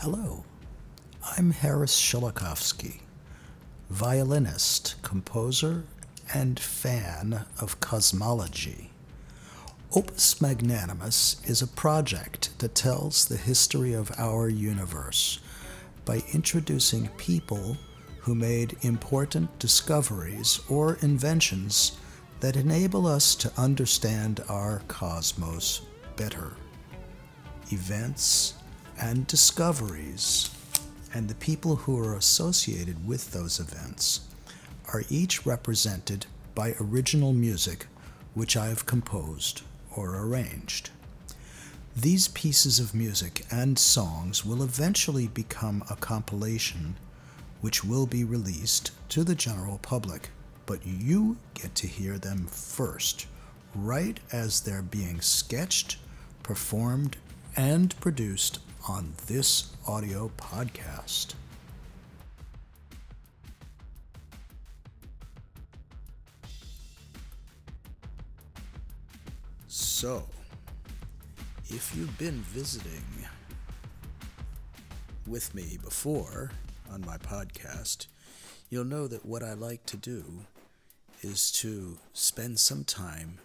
[0.00, 0.44] Hello,
[1.38, 3.00] I'm Harris Shilakovsky,
[3.88, 5.84] violinist, composer,
[6.34, 8.90] and fan of cosmology.
[9.94, 15.40] Opus Magnanimus is a project that tells the history of our universe
[16.04, 17.78] by introducing people
[18.18, 21.96] who made important discoveries or inventions
[22.40, 25.80] that enable us to understand our cosmos
[26.16, 26.52] better.
[27.70, 28.55] Events
[29.00, 30.50] and discoveries,
[31.12, 34.20] and the people who are associated with those events,
[34.92, 37.86] are each represented by original music
[38.34, 39.62] which I have composed
[39.94, 40.90] or arranged.
[41.96, 46.96] These pieces of music and songs will eventually become a compilation
[47.62, 50.28] which will be released to the general public,
[50.66, 53.26] but you get to hear them first,
[53.74, 55.96] right as they're being sketched,
[56.42, 57.16] performed,
[57.56, 61.34] and produced on this audio podcast.
[69.66, 70.24] So,
[71.66, 73.04] if you've been visiting
[75.26, 76.52] with me before
[76.92, 78.06] on my podcast,
[78.70, 80.44] you'll know that what I like to do
[81.22, 83.38] is to spend some time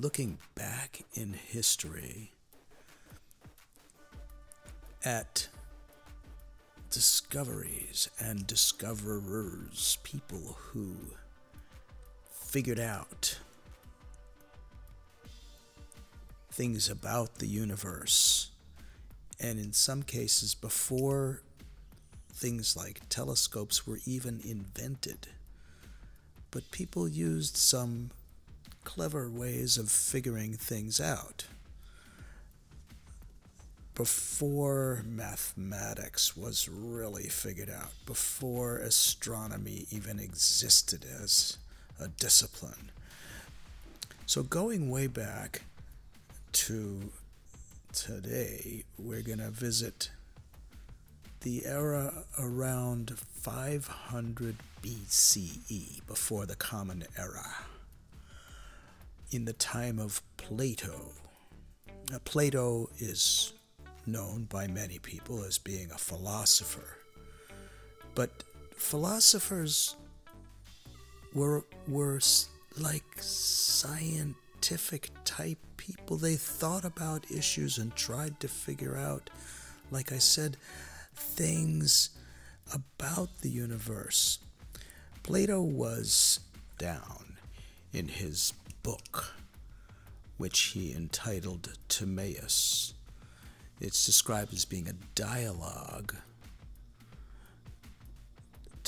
[0.00, 2.32] looking back in history
[5.08, 5.48] at
[6.90, 10.94] discoveries and discoverers, people who
[12.30, 13.38] figured out
[16.52, 18.50] things about the universe,
[19.40, 21.40] and in some cases, before
[22.30, 25.26] things like telescopes were even invented.
[26.50, 28.10] But people used some
[28.84, 31.46] clever ways of figuring things out
[33.98, 41.58] before mathematics was really figured out, before astronomy even existed as
[42.00, 42.92] a discipline.
[44.24, 45.62] So, going way back
[46.52, 47.10] to
[47.92, 50.12] today, we're going to visit
[51.40, 57.48] the era around 500 BCE, before the Common Era,
[59.32, 61.08] in the time of Plato.
[62.12, 63.54] Now, Plato is
[64.10, 66.98] known by many people as being a philosopher.
[68.14, 69.96] But philosophers
[71.34, 72.20] were, were
[72.78, 76.16] like scientific type people.
[76.16, 79.30] They thought about issues and tried to figure out,
[79.90, 80.56] like I said,
[81.14, 82.10] things
[82.72, 84.38] about the universe.
[85.22, 86.40] Plato was
[86.78, 87.36] down
[87.92, 88.52] in his
[88.82, 89.34] book,
[90.36, 92.94] which he entitled Timaeus.
[93.80, 96.14] It's described as being a dialogue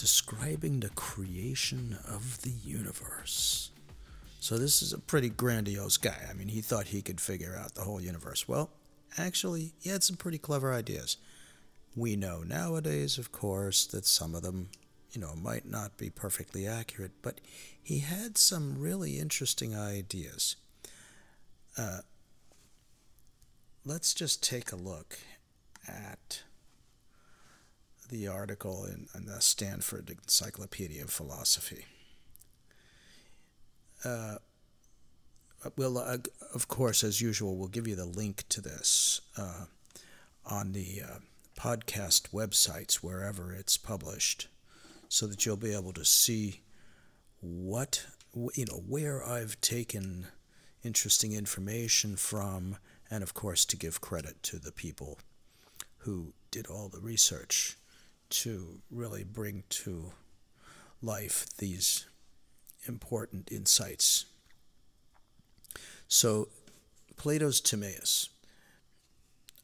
[0.01, 3.71] describing the creation of the universe.
[4.41, 6.27] So, this is a pretty grandiose guy.
[6.29, 8.49] I mean, he thought he could figure out the whole universe.
[8.49, 8.71] Well,
[9.19, 11.19] actually, he had some pretty clever ideas.
[11.95, 14.71] We know nowadays, of course, that some of them,
[15.13, 17.43] you know, might not be perfectly accurate, but
[17.83, 20.57] he had some really interesting ideas.
[21.77, 21.99] Uh,
[23.85, 25.19] let's just take a look
[25.89, 26.43] at
[28.09, 31.87] the article in, in the Stanford Encyclopedia of Philosophy.
[34.05, 34.37] Uh,
[35.77, 36.19] well, uh,
[36.55, 39.67] of course, as usual, we'll give you the link to this uh,
[40.47, 41.19] on the uh,
[41.59, 44.49] podcast websites wherever it's published,
[45.09, 46.63] so that you'll be able to see
[47.41, 48.07] what
[48.55, 50.27] you know where I've taken
[50.83, 52.77] interesting information from
[53.11, 55.19] and of course to give credit to the people
[55.99, 57.77] who did all the research
[58.31, 60.13] to really bring to
[61.03, 62.07] life these
[62.87, 64.27] important insights.
[66.09, 66.49] So,
[67.17, 68.31] Plato's Timaeus.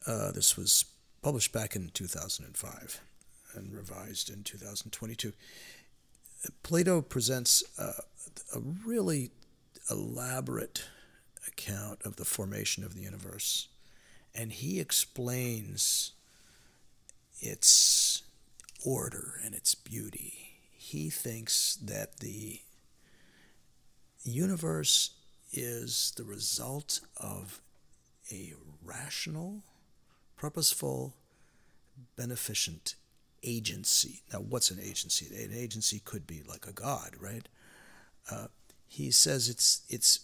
[0.06, 0.84] Uh, this was
[1.22, 3.00] published back in 2005
[3.54, 5.32] and revised in 2022.
[6.62, 7.94] Plato presents a,
[8.54, 9.30] a really
[9.90, 10.84] elaborate
[11.46, 13.68] account of the formation of the universe.
[14.34, 16.12] And he explains
[17.40, 18.22] its
[18.84, 20.34] order and its beauty.
[20.76, 22.60] He thinks that the
[24.22, 25.10] universe
[25.52, 27.60] is the result of
[28.30, 28.54] a
[28.84, 29.62] rational,
[30.36, 31.14] purposeful,
[32.16, 32.94] beneficent
[33.42, 34.22] agency.
[34.32, 35.26] Now, what's an agency?
[35.42, 37.48] An agency could be like a god, right?
[38.30, 38.48] Uh,
[38.88, 40.20] he says it's it's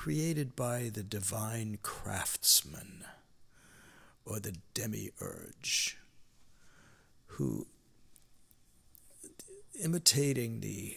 [0.00, 3.04] created by the divine craftsman
[4.24, 5.98] or the demiurge,
[7.26, 7.66] who
[9.78, 10.96] imitating the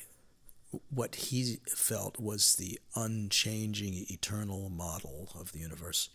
[0.90, 6.08] what he felt was the unchanging eternal model of the universe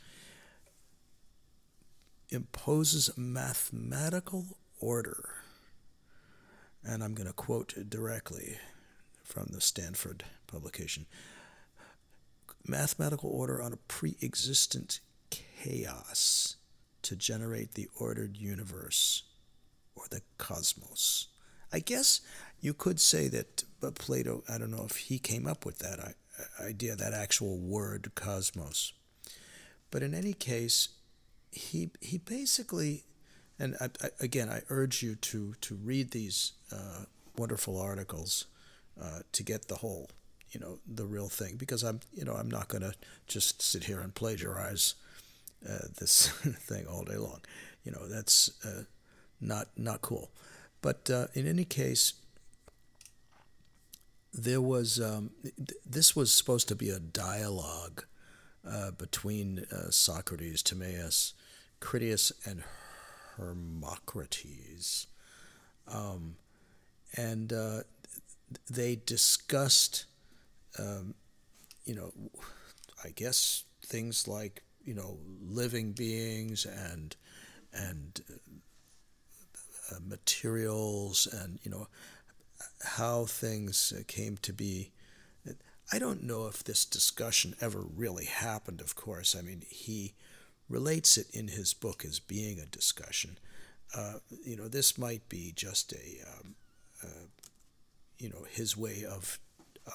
[2.31, 5.34] imposes mathematical order.
[6.82, 8.56] And I'm going to quote directly
[9.23, 11.05] from the Stanford publication
[12.69, 15.00] mathematical order on a pre existent
[15.31, 16.56] chaos
[17.03, 19.25] to generate the ordered universe
[19.94, 21.29] or the cosmos.
[21.73, 22.20] I guess
[22.61, 26.15] you could say that but Plato, I don't know if he came up with that
[26.61, 28.93] idea, that actual word cosmos.
[29.91, 30.88] But in any case,
[31.50, 33.05] he, he basically,
[33.59, 37.05] and I, I, again, I urge you to, to read these uh,
[37.37, 38.47] wonderful articles
[39.00, 40.11] uh, to get the whole,
[40.53, 41.56] you know, the real thing.
[41.56, 42.95] Because I'm, you know, I'm not going to
[43.27, 44.95] just sit here and plagiarize
[45.69, 46.29] uh, this
[46.59, 47.41] thing all day long.
[47.85, 48.85] You know, that's uh,
[49.41, 50.31] not not cool.
[50.81, 52.15] But uh, in any case,
[54.33, 55.31] there was um,
[55.85, 58.05] this was supposed to be a dialogue
[58.69, 61.35] uh, between uh, Socrates, Timaeus,
[61.81, 62.62] Critias, and
[63.37, 65.06] Hermocrates,
[65.87, 66.37] um,
[67.17, 67.81] and uh,
[68.69, 70.06] they discussed,
[70.79, 71.15] um,
[71.85, 72.12] you know,
[73.05, 77.15] I guess things like you know living beings and
[77.73, 78.20] and
[79.91, 81.88] uh, materials and you know
[82.82, 84.93] how things uh, came to be.
[85.91, 89.35] I don't know if this discussion ever really happened, of course.
[89.35, 90.12] I mean, he
[90.69, 93.38] relates it in his book as being a discussion.
[93.97, 96.56] Uh, you know, this might be just a, um,
[97.03, 97.26] uh,
[98.19, 99.38] you know, his way of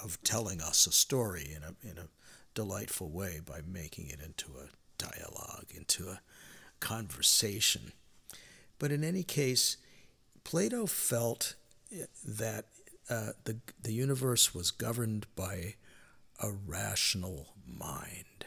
[0.04, 2.08] of telling us a story in a in a
[2.54, 6.22] delightful way by making it into a dialogue, into a
[6.80, 7.94] conversation.
[8.80, 9.78] But in any case,
[10.44, 11.56] Plato felt
[12.26, 12.66] that
[13.10, 15.76] uh, the, the universe was governed by
[16.42, 18.46] a rational mind.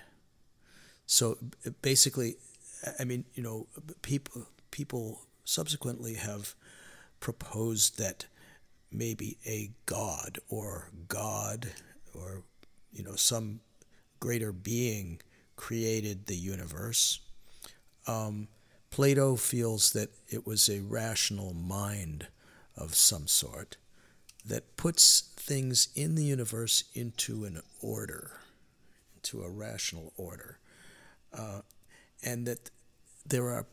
[1.06, 1.38] So
[1.82, 2.37] basically,
[2.99, 3.66] I mean, you know,
[4.02, 6.54] people, people subsequently have
[7.20, 8.26] proposed that
[8.91, 11.69] maybe a god or God
[12.15, 12.43] or,
[12.93, 13.61] you know, some
[14.21, 15.21] greater being
[15.56, 17.21] created the universe.
[18.06, 18.49] Um,
[18.91, 22.29] Plato feels that it was a rational mind
[22.77, 23.77] of some sort
[24.44, 28.41] that puts things in the universe into an order,
[29.17, 30.59] into a rational order,
[31.37, 31.61] uh,
[32.23, 32.71] and that
[33.27, 33.67] there are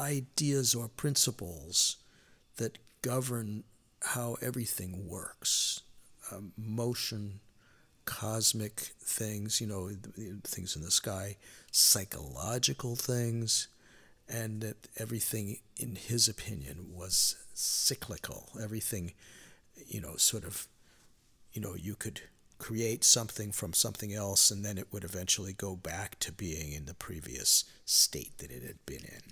[0.00, 1.96] ideas or principles
[2.56, 3.64] that govern
[4.02, 5.82] how everything works
[6.30, 7.40] um, motion,
[8.04, 9.90] cosmic things, you know,
[10.44, 11.36] things in the sky,
[11.70, 13.68] psychological things,
[14.28, 18.50] and that everything, in his opinion, was cyclical.
[18.60, 19.12] Everything,
[19.86, 20.68] you know, sort of,
[21.52, 22.22] you know, you could
[22.58, 26.86] create something from something else and then it would eventually go back to being in
[26.86, 29.22] the previous state that it had been in.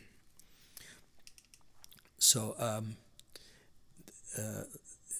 [2.18, 2.96] So um,
[4.38, 4.64] uh,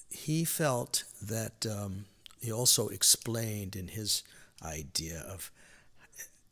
[0.09, 2.05] he felt that um,
[2.41, 4.23] he also explained in his
[4.63, 5.51] idea of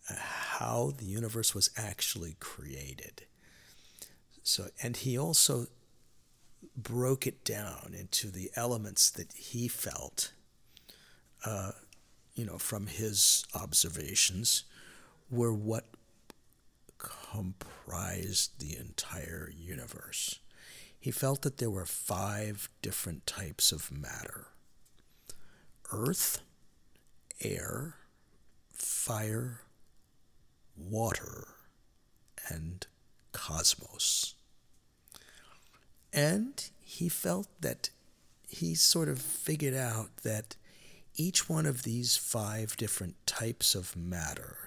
[0.08, 3.24] how the universe was actually created.
[4.44, 5.68] So, and he also
[6.78, 10.32] broke it down into the elements that he felt,
[11.46, 11.72] uh,
[12.36, 14.64] you know, from his observations,
[15.32, 15.86] were what
[16.98, 20.40] comprised the entire universe.
[21.06, 24.48] He felt that there were five different types of matter
[25.94, 26.42] earth,
[27.40, 27.98] air,
[28.74, 29.62] fire,
[30.76, 31.50] water,
[32.50, 32.88] and
[33.34, 34.34] cosmos.
[36.12, 37.92] And he felt that
[38.50, 40.56] he sort of figured out that
[41.16, 44.58] each one of these five different types of matter.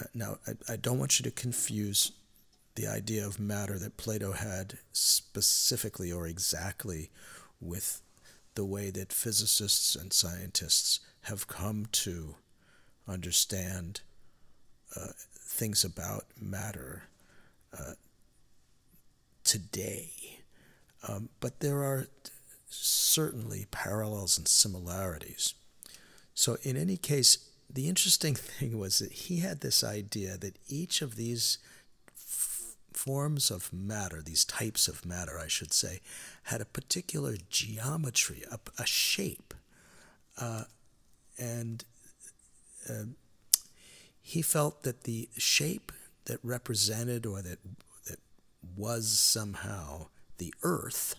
[0.00, 2.10] Uh, now, I, I don't want you to confuse
[2.74, 7.10] the idea of matter that Plato had specifically or exactly
[7.60, 8.00] with
[8.54, 12.34] the way that physicists and scientists have come to
[13.06, 14.00] understand
[14.96, 17.04] uh, things about matter
[17.78, 17.92] uh,
[19.44, 20.10] today.
[21.06, 22.06] Um, but there are
[22.68, 25.54] certainly parallels and similarities.
[26.34, 31.02] So, in any case, the interesting thing was that he had this idea that each
[31.02, 31.58] of these
[33.00, 36.00] forms of matter, these types of matter, I should say,
[36.44, 39.54] had a particular geometry, a, a shape.
[40.36, 40.64] Uh,
[41.38, 41.82] and
[42.88, 43.04] uh,
[44.20, 45.92] he felt that the shape
[46.26, 47.58] that represented or that
[48.06, 48.18] that
[48.76, 51.14] was somehow the Earth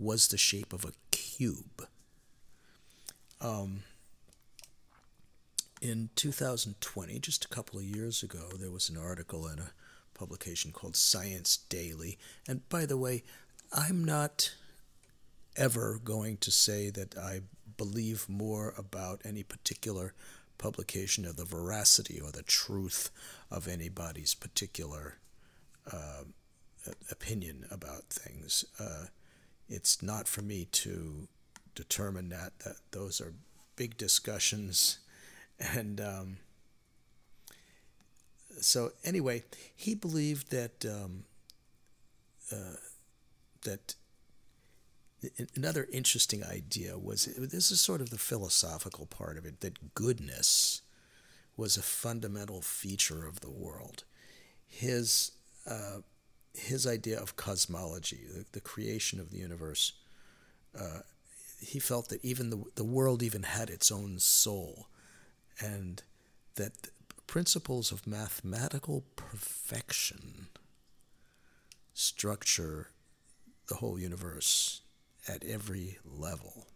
[0.00, 1.86] was the shape of a cube.
[3.40, 3.84] Um,
[5.80, 9.70] in 2020, just a couple of years ago, there was an article in a
[10.16, 12.18] publication called Science Daily.
[12.48, 13.22] And by the way,
[13.72, 14.54] I'm not
[15.56, 17.42] ever going to say that I
[17.76, 20.14] believe more about any particular
[20.58, 23.10] publication of the veracity or the truth
[23.50, 25.18] of anybody's particular
[25.92, 26.24] uh,
[27.10, 28.64] opinion about things.
[28.78, 29.06] Uh,
[29.68, 31.28] it's not for me to
[31.74, 32.58] determine that.
[32.60, 33.34] That those are
[33.76, 34.98] big discussions,
[35.60, 36.36] and um,
[38.60, 39.44] so anyway,
[39.74, 41.24] he believed that um,
[42.52, 42.76] uh,
[43.62, 43.94] that
[45.56, 50.82] another interesting idea was this is sort of the philosophical part of it that goodness
[51.56, 54.04] was a fundamental feature of the world.
[54.66, 55.32] His
[55.68, 55.98] uh,
[56.54, 59.92] his idea of cosmology, the, the, creation of the universe,
[60.78, 61.00] uh,
[61.60, 64.88] he felt that even the the world even had its own soul,
[65.60, 66.02] and
[66.56, 66.88] that
[67.26, 70.48] principles of mathematical perfection
[71.92, 72.90] structure
[73.68, 74.82] the whole universe
[75.28, 76.66] at every level.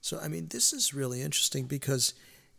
[0.00, 2.14] So, I mean, this is really interesting because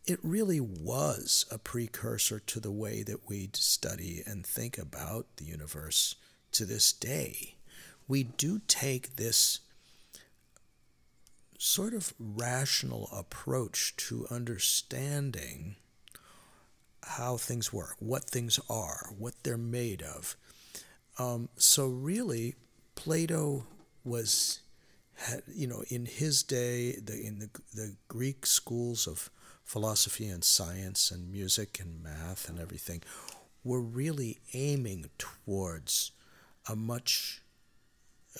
[0.06, 5.46] it really was a precursor to the way that we study and think about the
[5.46, 6.16] universe
[6.52, 7.56] to this day.
[8.08, 9.60] We do take this
[11.58, 15.78] sort of rational approach to understanding
[17.06, 20.36] how things work, what things are, what they're made of.
[21.20, 22.56] Um, so really,
[22.96, 23.66] Plato
[24.04, 24.60] was,
[25.16, 29.30] had, you know, in his day, the, in the, the Greek schools of
[29.64, 33.02] philosophy and science and music and math and everything,
[33.64, 36.12] were really aiming towards
[36.68, 37.42] a much,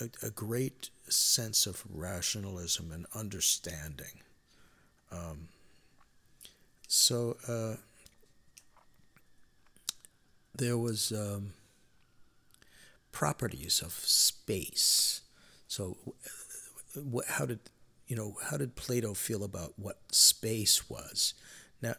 [0.00, 4.20] a, a great sense of rationalism and understanding.
[5.12, 5.48] Um,
[6.88, 7.76] so, uh,
[10.54, 11.52] there was um,
[13.12, 15.22] properties of space.
[15.68, 15.96] So,
[17.28, 17.60] how did
[18.06, 18.36] you know?
[18.50, 21.34] How did Plato feel about what space was?
[21.82, 21.94] Now,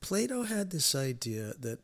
[0.00, 1.80] Plato had this idea that,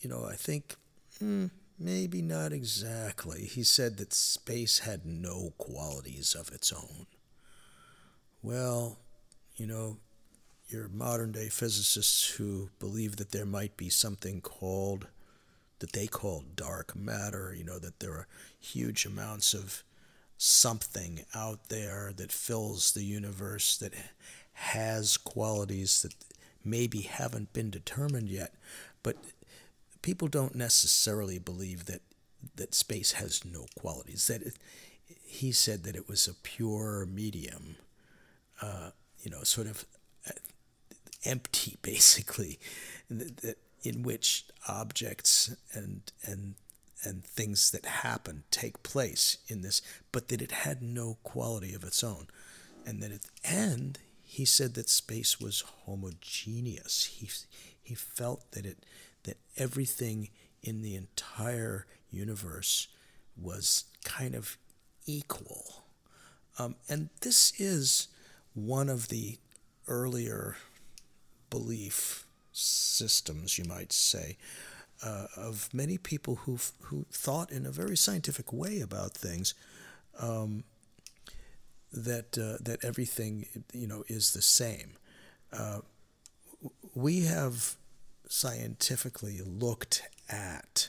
[0.00, 0.76] you know, I think
[1.18, 1.46] hmm,
[1.78, 3.44] maybe not exactly.
[3.44, 7.06] He said that space had no qualities of its own.
[8.42, 8.98] Well,
[9.56, 9.98] you know,
[10.68, 15.06] your modern day physicists who believe that there might be something called
[15.80, 18.26] that they call dark matter, you know, that there are
[18.58, 19.82] huge amounts of
[20.38, 23.92] something out there that fills the universe that
[24.54, 26.14] has qualities that
[26.64, 28.54] maybe haven't been determined yet.
[29.02, 29.16] But
[30.02, 32.02] people don't necessarily believe that
[32.56, 34.26] that space has no qualities.
[34.26, 34.54] That it,
[35.22, 37.76] he said that it was a pure medium,
[38.62, 38.90] uh,
[39.22, 39.84] you know, sort of
[41.24, 42.58] empty, basically,
[43.82, 46.54] in which objects and and
[47.02, 51.84] and things that happen take place in this, but that it had no quality of
[51.84, 52.28] its own,
[52.86, 57.04] and that at the end he said that space was homogeneous.
[57.04, 57.28] He
[57.82, 58.78] he felt that it
[59.24, 60.30] that everything
[60.62, 62.88] in the entire universe
[63.36, 64.56] was kind of
[65.06, 65.84] equal,
[66.58, 68.08] um, and this is
[68.54, 69.38] one of the
[69.88, 70.56] earlier
[71.54, 74.36] belief systems, you might say,
[75.04, 79.54] uh, of many people who who thought in a very scientific way about things.
[80.18, 80.64] Um,
[81.92, 84.90] that uh, that everything you know is the same.
[85.52, 85.80] Uh,
[86.94, 87.76] we have
[88.28, 90.88] scientifically looked at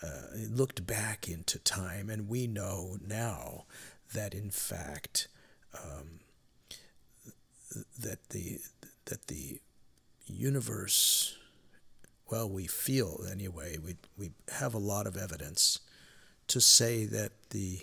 [0.00, 3.64] uh, looked back into time, and we know now
[4.14, 5.26] that in fact
[5.74, 6.20] um,
[7.98, 8.58] that the
[9.06, 9.60] that the
[10.28, 11.36] universe,
[12.30, 15.80] well, we feel anyway, we, we have a lot of evidence
[16.48, 17.80] to say that the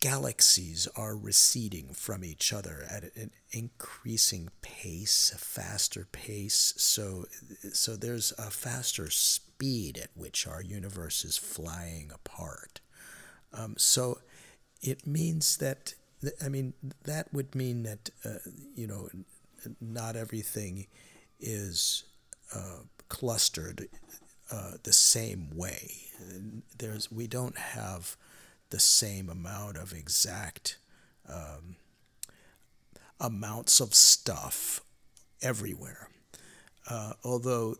[0.00, 6.72] galaxies are receding from each other at an increasing pace, a faster pace.
[6.78, 7.26] So,
[7.72, 12.80] so there's a faster speed at which our universe is flying apart.
[13.52, 14.20] Um, so
[14.80, 15.92] it means that,
[16.42, 16.72] I mean,
[17.04, 18.38] that would mean that, uh,
[18.74, 19.10] you know,
[19.80, 20.86] not everything
[21.38, 22.04] is
[22.54, 23.88] uh, clustered
[24.50, 25.92] uh, the same way.
[26.78, 28.16] There's we don't have
[28.70, 30.78] the same amount of exact
[31.28, 31.76] um,
[33.20, 34.80] amounts of stuff
[35.42, 36.08] everywhere.
[36.88, 37.76] Uh, although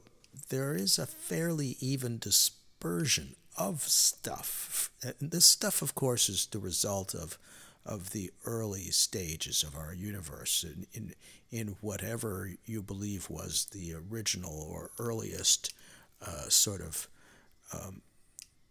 [0.51, 4.91] there is a fairly even dispersion of stuff.
[5.03, 7.39] And this stuff, of course, is the result of
[7.85, 11.15] of the early stages of our universe in, in,
[11.51, 15.73] in whatever you believe was the original or earliest
[16.25, 17.09] uh, sort of
[17.73, 18.03] um,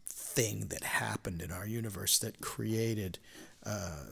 [0.08, 3.18] thing that happened in our universe that created,
[3.66, 4.06] uh,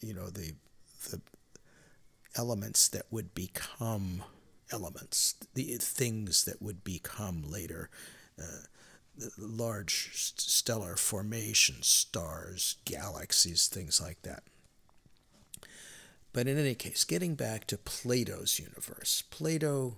[0.00, 0.52] you know, the
[1.10, 1.20] the
[2.36, 4.22] elements that would become
[4.72, 7.90] elements, the things that would become later.
[8.40, 8.64] Uh,
[9.38, 14.42] large stellar formations, stars, galaxies, things like that.
[16.32, 19.96] But in any case, getting back to Plato's universe, Plato,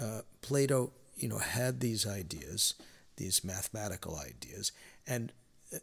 [0.00, 2.74] uh, Plato, you know, had these ideas,
[3.16, 4.72] these mathematical ideas,
[5.06, 5.32] and
[5.74, 5.78] uh,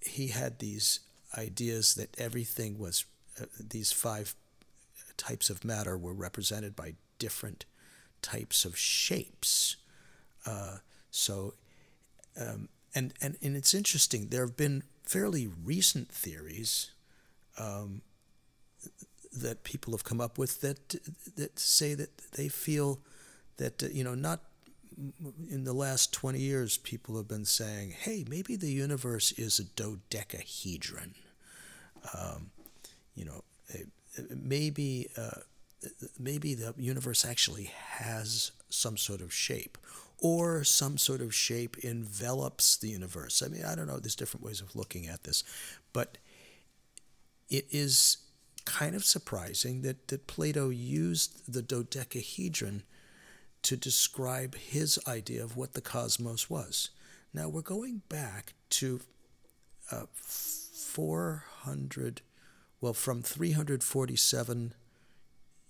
[0.00, 1.00] he had these
[1.36, 3.04] ideas that everything was,
[3.40, 4.34] uh, these five
[5.16, 7.64] types of matter were represented by different
[8.20, 9.76] types of shapes.
[10.46, 10.78] Uh,
[11.10, 11.54] so
[12.40, 16.90] um, and, and, and it's interesting, there have been fairly recent theories
[17.58, 18.02] um,
[19.32, 20.94] that people have come up with that,
[21.36, 23.00] that say that they feel
[23.56, 24.40] that, uh, you know, not
[25.50, 29.64] in the last 20 years, people have been saying, hey, maybe the universe is a
[29.64, 31.14] dodecahedron.
[32.14, 32.50] Um,
[33.14, 33.42] you know,
[34.30, 35.40] maybe, uh,
[36.18, 39.78] maybe the universe actually has some sort of shape
[40.22, 43.42] or some sort of shape envelops the universe.
[43.44, 45.42] I mean, I don't know, there's different ways of looking at this,
[45.92, 46.16] but
[47.50, 48.18] it is
[48.64, 52.84] kind of surprising that, that Plato used the dodecahedron
[53.62, 56.90] to describe his idea of what the cosmos was.
[57.34, 59.00] Now we're going back to
[59.90, 62.22] uh, 400,
[62.80, 64.74] well, from 347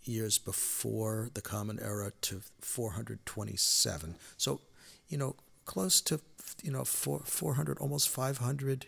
[0.04, 4.16] years before the Common Era to 427.
[4.36, 4.60] So,
[5.08, 6.20] you know, close to,
[6.62, 8.86] you know, four, 400, almost 500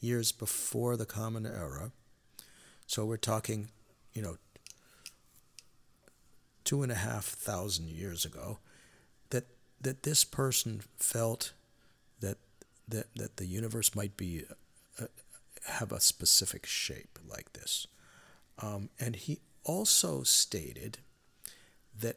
[0.00, 1.92] years before the Common Era.
[2.86, 3.68] So we're talking,
[4.12, 4.36] you know,
[6.64, 8.58] two and a half thousand years ago,
[9.30, 9.46] that
[9.80, 11.52] that this person felt
[12.20, 12.38] that
[12.88, 14.44] that that the universe might be
[15.00, 15.06] uh,
[15.66, 17.86] have a specific shape like this,
[18.58, 20.98] um, and he also stated
[21.98, 22.16] that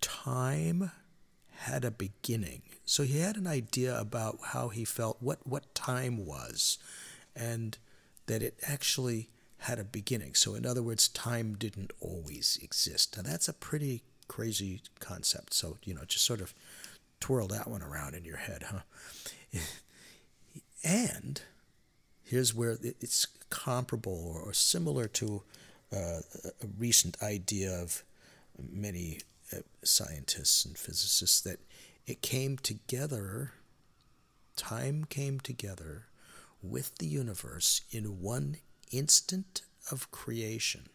[0.00, 0.90] time
[1.56, 2.62] had a beginning.
[2.84, 6.78] So he had an idea about how he felt, what, what time was,
[7.34, 7.78] and
[8.26, 9.28] that it actually
[9.58, 10.34] had a beginning.
[10.34, 13.16] So, in other words, time didn't always exist.
[13.16, 15.54] Now, that's a pretty crazy concept.
[15.54, 16.52] So, you know, just sort of
[17.18, 18.80] twirl that one around in your head, huh?
[20.84, 21.40] and
[22.22, 25.42] here's where it's comparable or similar to
[25.94, 28.02] uh, a recent idea of
[28.72, 29.20] many
[29.52, 31.60] uh, scientists and physicists that
[32.06, 33.52] it came together,
[34.56, 36.04] time came together
[36.62, 38.56] with the universe in one
[38.90, 40.88] instant of creation.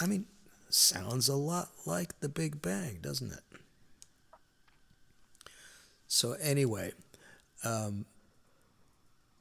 [0.00, 0.26] I mean,
[0.68, 3.44] sounds a lot like the Big Bang, doesn't it?
[6.08, 6.92] So, anyway,
[7.64, 8.06] um,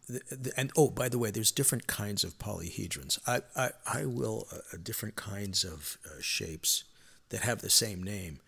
[0.08, 3.20] the, the, and oh, by the way, there's different kinds of polyhedrons.
[3.28, 6.84] I, I, I will uh, uh, different kinds of uh, shapes
[7.30, 8.40] that have the same name.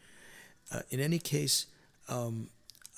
[0.72, 1.66] Uh, in any case,
[2.10, 2.50] um,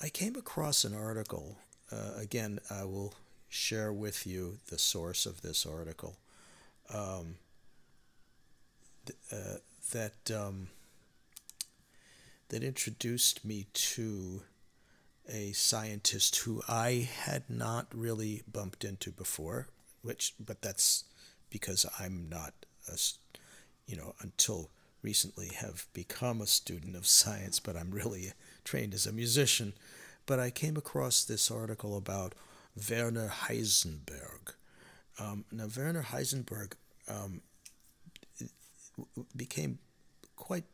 [0.02, 1.58] I came across an article.
[1.90, 3.14] Uh, again, I will
[3.48, 6.16] share with you the source of this article.
[6.92, 7.36] Um,
[9.06, 9.58] th- uh,
[9.92, 10.68] that um,
[12.48, 14.42] that introduced me to
[15.30, 19.68] a scientist who I had not really bumped into before,
[20.02, 21.04] which but that's
[21.50, 22.54] because I'm not
[22.88, 22.98] a,
[23.86, 24.70] you know until
[25.02, 28.32] recently have become a student of science, but I'm really
[28.64, 29.72] trained as a musician.
[30.26, 32.34] But I came across this article about
[32.90, 34.54] Werner Heisenberg.
[35.18, 36.72] Um, now Werner Heisenberg
[37.08, 37.40] um,
[39.36, 39.78] became
[40.36, 40.64] quite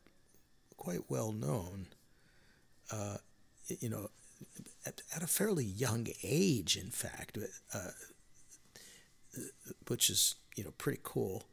[0.77, 1.87] quite well known.
[2.91, 3.17] Uh,
[3.81, 4.11] you know,
[4.85, 7.39] at, at a fairly young age, in fact,
[7.75, 7.91] uh,
[9.89, 11.45] which is you know pretty cool.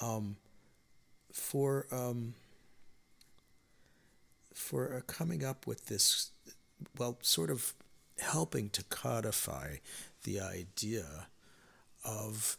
[0.00, 0.36] Um,
[1.32, 2.34] for um,
[4.52, 6.30] for uh, coming up with this,
[6.96, 7.74] well, sort of
[8.18, 9.76] helping to codify
[10.22, 11.26] the idea
[12.04, 12.56] of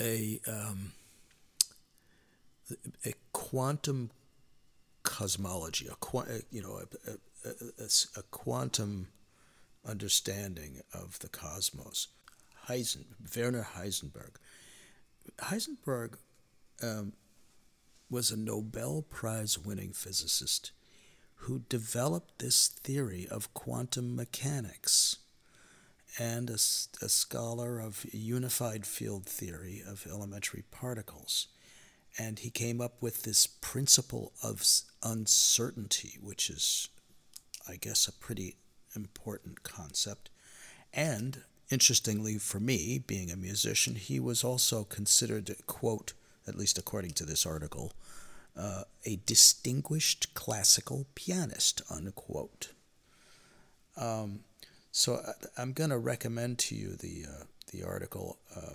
[0.00, 0.92] a um,
[3.04, 4.10] a quantum
[5.02, 5.96] cosmology, a
[6.50, 9.08] you know a, a, a, quantum
[9.86, 12.08] understanding of the cosmos.
[12.68, 14.36] Heisen, Werner Heisenberg.
[15.38, 16.14] Heisenberg
[16.82, 17.12] um,
[18.10, 20.72] was a Nobel Prize winning physicist.
[21.44, 25.16] who developed this theory of quantum mechanics
[26.18, 31.48] and a, a, scholar of unified field theory of elementary particles.
[32.18, 34.62] And he came up with this principle of
[35.02, 36.88] uncertainty, which is,
[37.70, 38.56] I guess, a pretty
[38.96, 40.28] important concept.
[40.92, 46.12] And interestingly for me, being a musician, he was also considered, quote,
[46.46, 47.92] at least according to this article,
[48.56, 52.72] uh, a distinguished classical pianist, unquote.
[53.96, 54.40] Um,
[54.90, 55.20] so
[55.56, 58.74] I, am going to recommend to you the, uh, the article uh,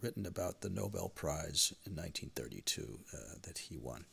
[0.00, 4.06] written about the Nobel Prize in 1932 uh, that he won.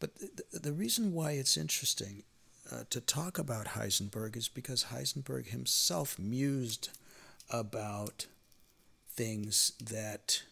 [0.00, 2.24] But the, the reason why it's interesting
[2.70, 6.90] uh, to talk about Heisenberg is because Heisenberg himself mused
[7.50, 8.26] about
[9.10, 10.42] things that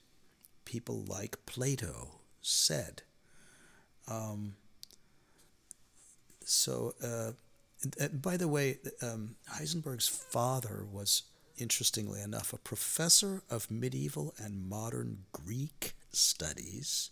[0.64, 2.08] people like Plato
[2.40, 3.02] said.
[4.08, 4.54] Um,
[6.44, 7.32] so, uh,
[8.12, 11.22] by the way, um, Heisenberg's father was,
[11.56, 17.10] interestingly enough, a professor of medieval and modern Greek studies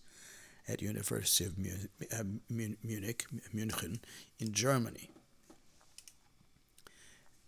[0.71, 1.55] at University of
[2.19, 3.85] uh, Munich, Munich
[4.39, 5.11] in Germany.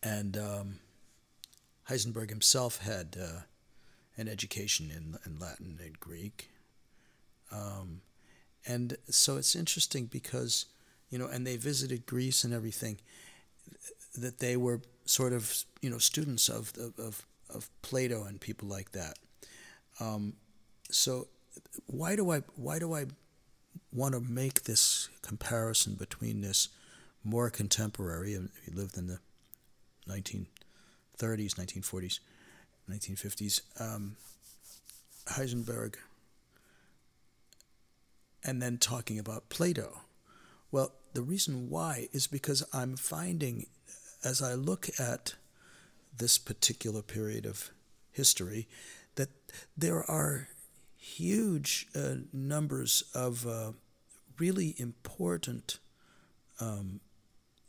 [0.02, 0.78] And um,
[1.88, 3.40] Heisenberg himself had uh,
[4.16, 6.50] an education in, in Latin and Greek.
[7.52, 8.00] Um,
[8.66, 10.66] and so it's interesting because,
[11.10, 12.98] you know, and they visited Greece and everything,
[14.18, 18.92] that they were sort of, you know, students of, of, of Plato and people like
[18.92, 19.18] that.
[20.00, 20.34] Um,
[20.90, 21.28] so
[21.86, 23.06] why do I, why do I
[23.92, 26.68] want to make this comparison between this
[27.24, 29.18] more contemporary, and he lived in the
[30.08, 30.46] 1930s,
[31.54, 32.18] 1940s,
[32.90, 34.16] 1950s, um,
[35.28, 35.94] Heisenberg,
[38.44, 40.00] and then talking about Plato.
[40.70, 43.66] Well, the reason why is because I'm finding,
[44.24, 45.34] as I look at
[46.16, 47.70] this particular period of
[48.10, 48.66] history,
[49.14, 49.28] that
[49.76, 50.48] there are
[51.02, 53.72] huge uh, numbers of uh,
[54.38, 55.80] really important
[56.60, 57.00] um,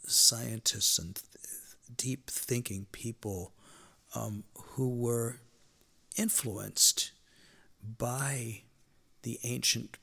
[0.06, 1.26] scientists and th-
[1.98, 3.52] deep thinking people
[4.14, 5.38] um, who were
[6.16, 7.12] influenced
[7.98, 8.62] by
[9.24, 9.98] the ancient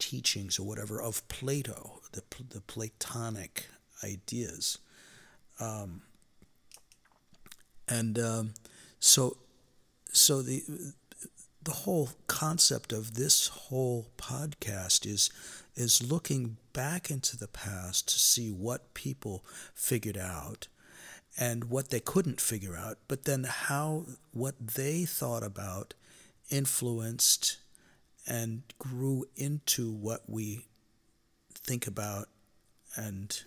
[0.00, 3.68] teachings or whatever of Plato, the, the Platonic
[4.02, 4.78] ideas.
[5.60, 6.02] Um,
[7.88, 8.54] and um,
[8.98, 9.36] so,
[10.10, 10.64] so the
[11.64, 15.30] the whole concept of this whole podcast is
[15.76, 20.68] is looking back into the past to see what people figured out
[21.36, 25.94] and what they couldn't figure out, but then how what they thought about
[26.48, 27.56] influenced
[28.26, 30.66] and grew into what we
[31.52, 32.28] think about
[32.94, 33.42] and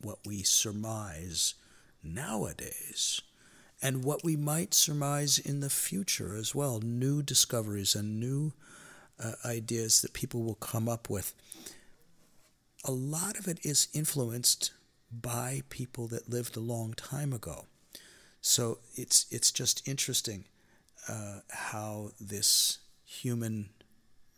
[0.00, 1.54] what we surmise
[2.02, 3.22] nowadays
[3.80, 8.52] and what we might surmise in the future as well new discoveries and new
[9.22, 11.34] uh, ideas that people will come up with.
[12.84, 14.72] A lot of it is influenced
[15.10, 17.66] by people that lived a long time ago.
[18.40, 20.44] So it's it's just interesting
[21.08, 23.70] uh, how this human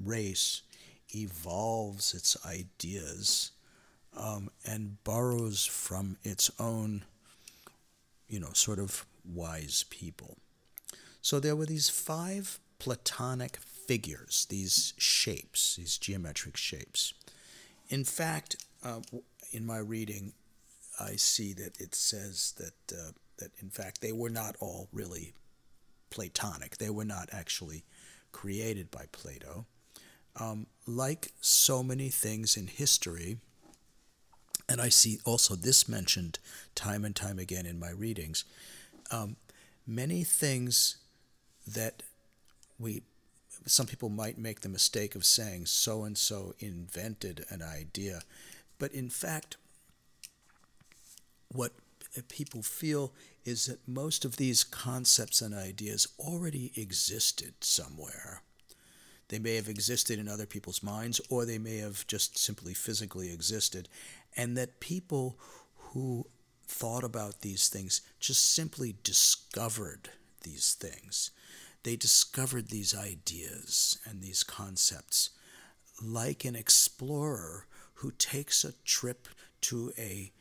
[0.02, 0.62] race
[1.14, 3.50] evolves its ideas
[4.16, 7.04] um, and borrows from its own,
[8.28, 10.36] you know, sort of wise people.
[11.22, 17.12] So there were these five Platonic figures, these shapes, these geometric shapes.
[17.88, 19.00] In fact, uh,
[19.52, 20.32] in my reading,
[20.98, 25.34] I see that it says that uh, that in fact they were not all really
[26.10, 26.78] Platonic.
[26.78, 27.84] They were not actually
[28.32, 29.66] created by Plato.
[30.36, 33.38] Um, like so many things in history,
[34.68, 36.38] and I see also this mentioned
[36.74, 38.44] time and time again in my readings,
[39.10, 39.36] um,
[39.86, 40.96] many things
[41.66, 42.02] that
[42.78, 43.02] we
[43.66, 48.22] some people might make the mistake of saying so and so invented an idea.
[48.78, 49.56] But in fact
[51.52, 51.72] what
[52.28, 53.12] people feel
[53.44, 58.42] is that most of these concepts and ideas already existed somewhere.
[59.28, 63.32] They may have existed in other people's minds or they may have just simply physically
[63.32, 63.88] existed
[64.36, 65.38] and that people
[65.76, 66.26] who
[66.70, 70.10] thought about these things, just simply discovered
[70.42, 71.32] these things.
[71.82, 75.30] They discovered these ideas and these concepts
[76.02, 79.28] like an explorer who takes a trip
[79.62, 80.32] to a,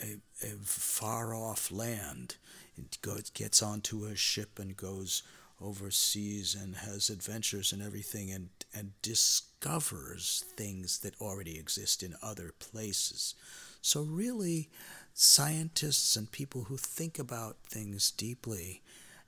[0.00, 2.36] a, a far off land
[2.76, 5.22] and goes, gets onto a ship and goes
[5.60, 12.52] overseas and has adventures and everything and, and discovers things that already exist in other
[12.58, 13.34] places.
[13.82, 14.68] So, really,
[15.14, 18.82] scientists and people who think about things deeply,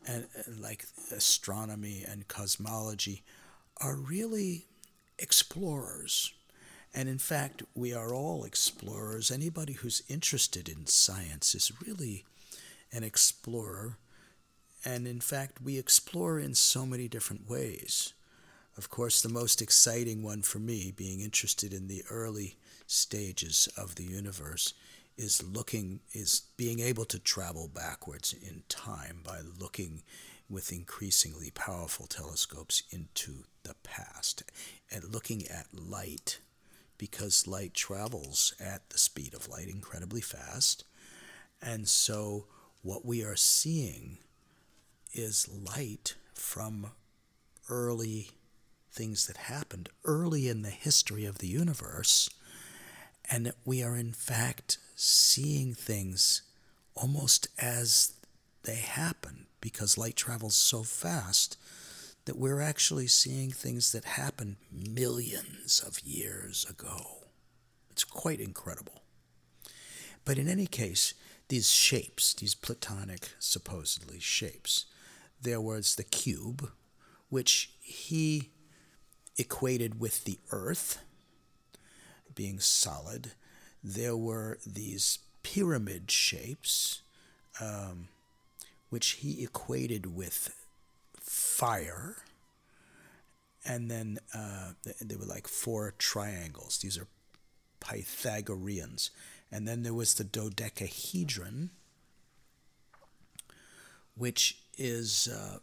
[0.07, 0.27] and
[0.61, 3.23] like astronomy and cosmology,
[3.81, 4.67] are really
[5.19, 6.33] explorers.
[6.95, 9.31] And in fact, we are all explorers.
[9.31, 12.25] Anybody who's interested in science is really
[12.93, 13.97] an explorer.
[14.85, 18.13] And in fact, we explore in so many different ways.
[18.77, 23.95] Of course, the most exciting one for me, being interested in the early stages of
[23.95, 24.75] the universe,
[25.17, 30.03] is looking is being able to travel backwards in time by looking
[30.49, 34.43] with increasingly powerful telescopes into the past
[34.91, 36.41] and looking at light
[36.99, 40.85] because light travels at the speed of light incredibly fast.
[41.61, 42.47] And so
[42.83, 44.19] what we are seeing
[45.13, 46.93] is light from
[47.69, 48.31] early
[48.93, 52.29] things that happened early in the history of the universe
[53.33, 56.43] and that we are in fact seeing things
[56.95, 58.13] almost as
[58.65, 61.57] they happen because light travels so fast
[62.27, 67.25] that we're actually seeing things that happened millions of years ago.
[67.91, 69.01] It's quite incredible.
[70.27, 71.15] But in any case,
[71.49, 74.85] these shapes, these Platonic supposedly shapes,
[75.41, 76.71] there was the cube,
[77.31, 78.51] which he
[79.39, 80.99] equated with the earth
[82.35, 83.33] being solid.
[83.83, 87.03] There were these pyramid shapes,
[87.61, 88.09] um,
[88.91, 90.55] which he equated with
[91.21, 92.17] fire.
[93.65, 96.79] And then uh, they were like four triangles.
[96.79, 97.07] These are
[97.81, 99.11] Pythagoreans.
[99.51, 101.71] And then there was the dodecahedron,
[104.17, 105.59] which is, uh,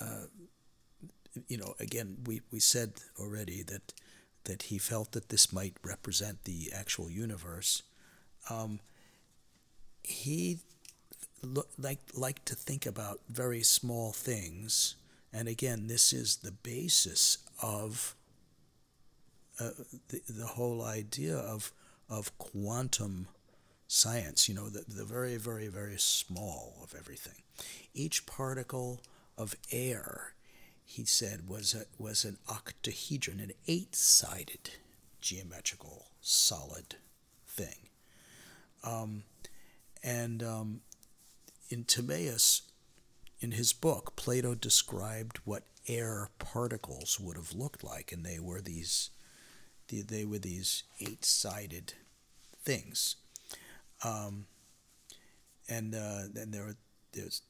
[0.00, 0.26] uh,
[1.48, 3.92] you know, again, we, we said already that
[4.46, 7.82] that he felt that this might represent the actual universe.
[8.50, 8.80] Um,
[10.02, 10.58] he
[11.42, 14.96] look, like liked to think about very small things,
[15.32, 18.14] and again, this is the basis of
[19.60, 19.70] uh,
[20.08, 21.72] the, the whole idea of
[22.08, 23.28] of quantum
[23.88, 24.48] science.
[24.48, 27.42] You know, the, the very, very, very small of everything.
[27.94, 29.00] Each particle
[29.36, 30.32] of air
[30.88, 34.70] he said was a, was an octahedron, an eight-sided
[35.20, 36.94] geometrical solid
[37.46, 37.88] thing.
[38.84, 39.24] Um,
[40.02, 40.80] and um,
[41.68, 42.62] in Timaeus,
[43.40, 48.60] in his book, Plato described what air particles would have looked like, and they were
[48.60, 49.10] these
[49.88, 51.92] they were these eight-sided
[52.64, 53.16] things.
[54.02, 54.46] Um,
[55.68, 56.76] and uh, then there were
[57.16, 57.42] there's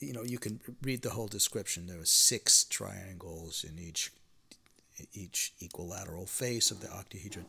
[0.00, 1.86] you know you can read the whole description.
[1.86, 4.12] There are six triangles in each
[5.12, 7.46] each equilateral face of the octahedron,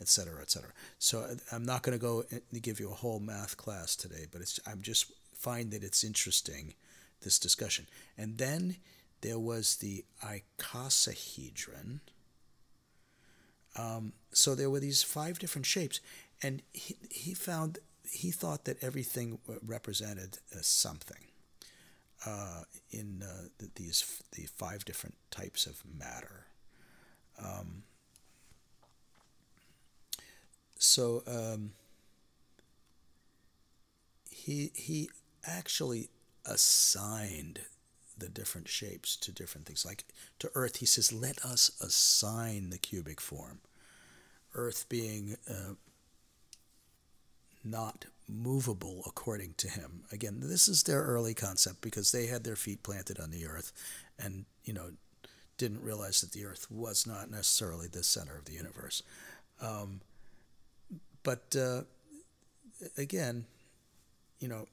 [0.00, 0.70] etc., etc.
[0.98, 4.40] So I'm not going to go and give you a whole math class today, but
[4.40, 6.74] it's I'm just find that it's interesting
[7.22, 7.86] this discussion.
[8.16, 8.76] And then
[9.20, 12.00] there was the icosahedron.
[13.78, 16.00] Um, so there were these five different shapes,
[16.42, 17.78] and he, he found
[18.10, 21.26] he thought that everything represented uh, something
[22.24, 26.46] uh, in uh, these the five different types of matter.
[27.42, 27.82] Um,
[30.78, 31.72] so um,
[34.30, 35.10] he he
[35.44, 36.08] actually
[36.44, 37.60] assigned
[38.18, 39.84] the different shapes to different things.
[39.84, 40.04] Like
[40.38, 43.60] to Earth, he says, "Let us assign the cubic form."
[44.54, 45.74] Earth being uh,
[47.70, 50.04] not movable according to him.
[50.12, 53.72] Again, this is their early concept because they had their feet planted on the earth
[54.18, 54.90] and, you know,
[55.58, 59.02] didn't realize that the earth was not necessarily the center of the universe.
[59.60, 60.00] Um,
[61.22, 61.82] but uh,
[62.98, 63.46] again,
[64.38, 64.66] you know,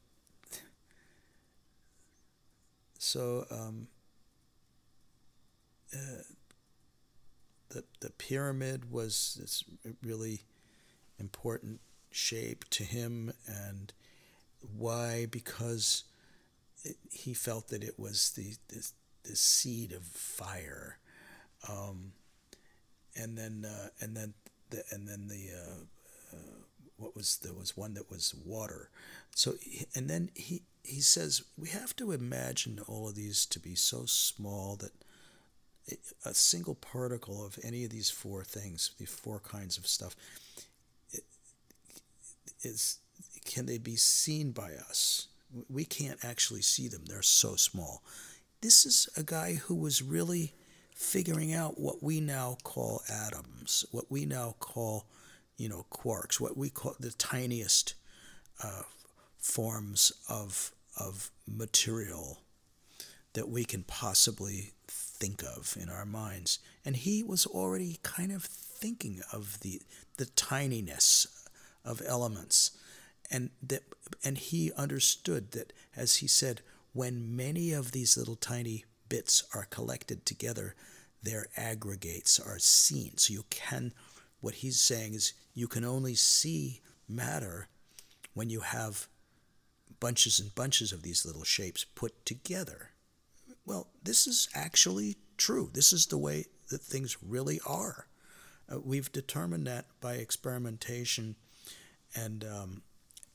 [2.97, 3.87] so um,
[5.93, 6.23] uh,
[7.69, 9.63] the the pyramid was this
[10.03, 10.41] really
[11.19, 11.79] important
[12.13, 13.93] shape to him and
[14.77, 15.27] why?
[15.29, 16.03] Because
[16.83, 18.55] it, he felt that it was the
[19.23, 20.97] the seed of fire.
[21.69, 22.11] Um,
[23.15, 24.33] and then uh, and then
[24.69, 26.59] the, and then the uh, uh,
[26.97, 28.89] what was there was one that was water.
[29.35, 29.55] So
[29.95, 34.05] and then he he says we have to imagine all of these to be so
[34.05, 34.91] small that
[36.25, 40.15] a single particle of any of these four things, the four kinds of stuff,
[42.63, 42.99] is
[43.45, 45.27] can they be seen by us?
[45.69, 47.03] We can't actually see them.
[47.05, 48.03] They're so small.
[48.61, 50.53] this is a guy who was really
[50.95, 55.05] figuring out what we now call atoms, what we now call,
[55.57, 57.95] you know, quarks, what we call the tiniest
[58.63, 58.83] uh,
[59.37, 62.39] forms of of material
[63.33, 66.59] that we can possibly think of in our minds.
[66.85, 69.81] And he was already kind of thinking of the
[70.17, 71.27] the tininess
[71.83, 72.71] of elements.
[73.31, 73.83] And that
[74.23, 76.61] and he understood that as he said,
[76.93, 80.75] when many of these little tiny bits are collected together,
[81.21, 83.17] their aggregates are seen.
[83.17, 83.93] So you can
[84.43, 87.69] what he's saying is you can only see matter
[88.33, 89.07] when you have
[90.01, 92.89] bunches and bunches of these little shapes put together.
[93.65, 95.69] Well, this is actually true.
[95.71, 98.07] This is the way that things really are.
[98.69, 101.37] Uh, we've determined that by experimentation
[102.15, 102.81] and um,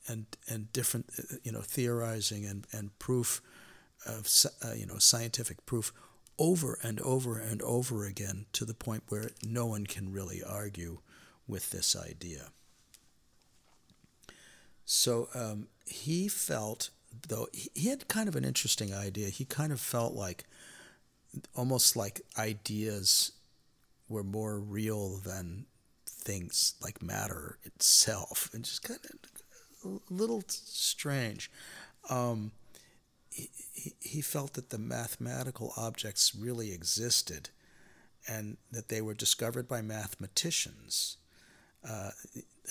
[0.07, 3.41] and and different uh, you know theorizing and, and proof
[4.05, 4.27] of
[4.63, 5.91] uh, you know scientific proof
[6.37, 10.99] over and over and over again to the point where no one can really argue
[11.47, 12.47] with this idea.
[14.85, 16.89] So um, he felt
[17.27, 19.29] though he had kind of an interesting idea.
[19.29, 20.45] He kind of felt like
[21.55, 23.33] almost like ideas
[24.07, 25.65] were more real than
[26.29, 31.49] things like matter itself, and just kind of a little strange.
[32.07, 32.51] Um,
[33.31, 33.49] he,
[33.99, 37.49] he felt that the mathematical objects really existed
[38.27, 41.17] and that they were discovered by mathematicians.
[41.87, 42.11] Uh,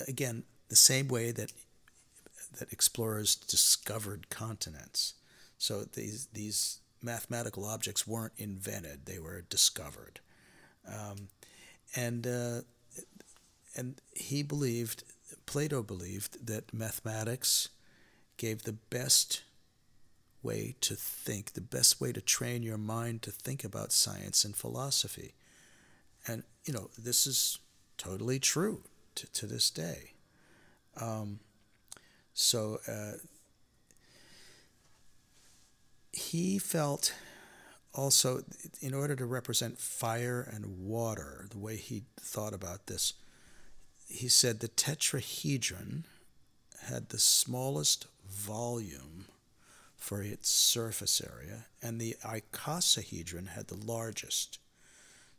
[0.07, 1.51] again, the same way that
[2.57, 5.15] that explorers discovered continents.
[5.57, 10.21] So these these mathematical objects weren't invented; they were discovered.
[10.87, 11.27] Um,
[11.93, 12.61] and uh,
[13.79, 15.05] and he believed,
[15.45, 17.69] Plato believed that mathematics
[18.35, 19.43] gave the best
[20.43, 24.53] way to think, the best way to train your mind to think about science and
[24.53, 25.33] philosophy.
[26.27, 27.59] And you know this is
[27.97, 28.83] totally true
[29.15, 30.11] to, to this day.
[30.99, 31.39] Um,
[32.33, 33.13] so uh,
[36.11, 37.13] he felt
[37.93, 38.43] also,
[38.81, 43.13] in order to represent fire and water, the way he thought about this,
[44.09, 46.03] he said the tetrahedron
[46.83, 49.25] had the smallest volume
[49.95, 54.57] for its surface area, and the icosahedron had the largest.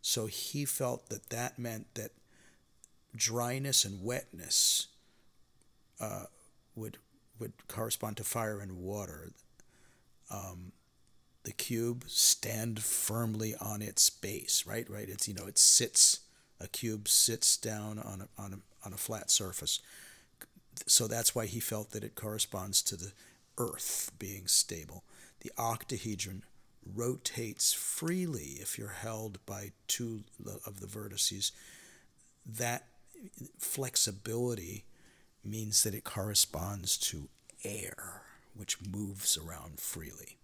[0.00, 2.12] So he felt that that meant that
[3.14, 4.86] dryness and wetness
[6.00, 6.24] uh,
[6.74, 6.98] would
[7.38, 9.30] would correspond to fire and water.
[10.30, 10.72] Um,
[11.42, 14.88] the cube stand firmly on its base, right?
[14.88, 15.08] Right.
[15.08, 16.20] It's you know it sits.
[16.60, 19.80] A cube sits down on a, on a, on a flat surface.
[20.86, 23.12] So that's why he felt that it corresponds to the
[23.58, 25.04] Earth being stable.
[25.40, 26.42] The octahedron
[26.94, 30.24] rotates freely if you're held by two
[30.66, 31.52] of the vertices.
[32.46, 32.86] That
[33.58, 34.84] flexibility
[35.44, 37.28] means that it corresponds to
[37.64, 38.22] air,
[38.54, 40.38] which moves around freely.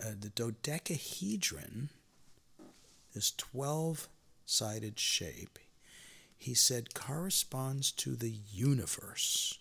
[0.00, 1.90] Uh, the dodecahedron,
[3.14, 4.08] is 12
[4.50, 5.58] sided shape,
[6.36, 9.58] he said corresponds to the universe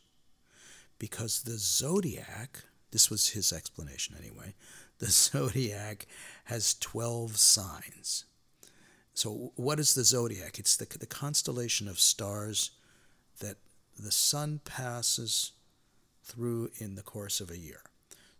[0.97, 4.56] because the zodiac, this was his explanation anyway,
[4.99, 6.08] the zodiac
[6.45, 8.25] has 12 signs.
[9.13, 10.60] So, what is the zodiac?
[10.60, 12.71] It's the, the constellation of stars
[13.39, 13.58] that
[13.97, 15.52] the sun passes
[16.23, 17.82] through in the course of a year.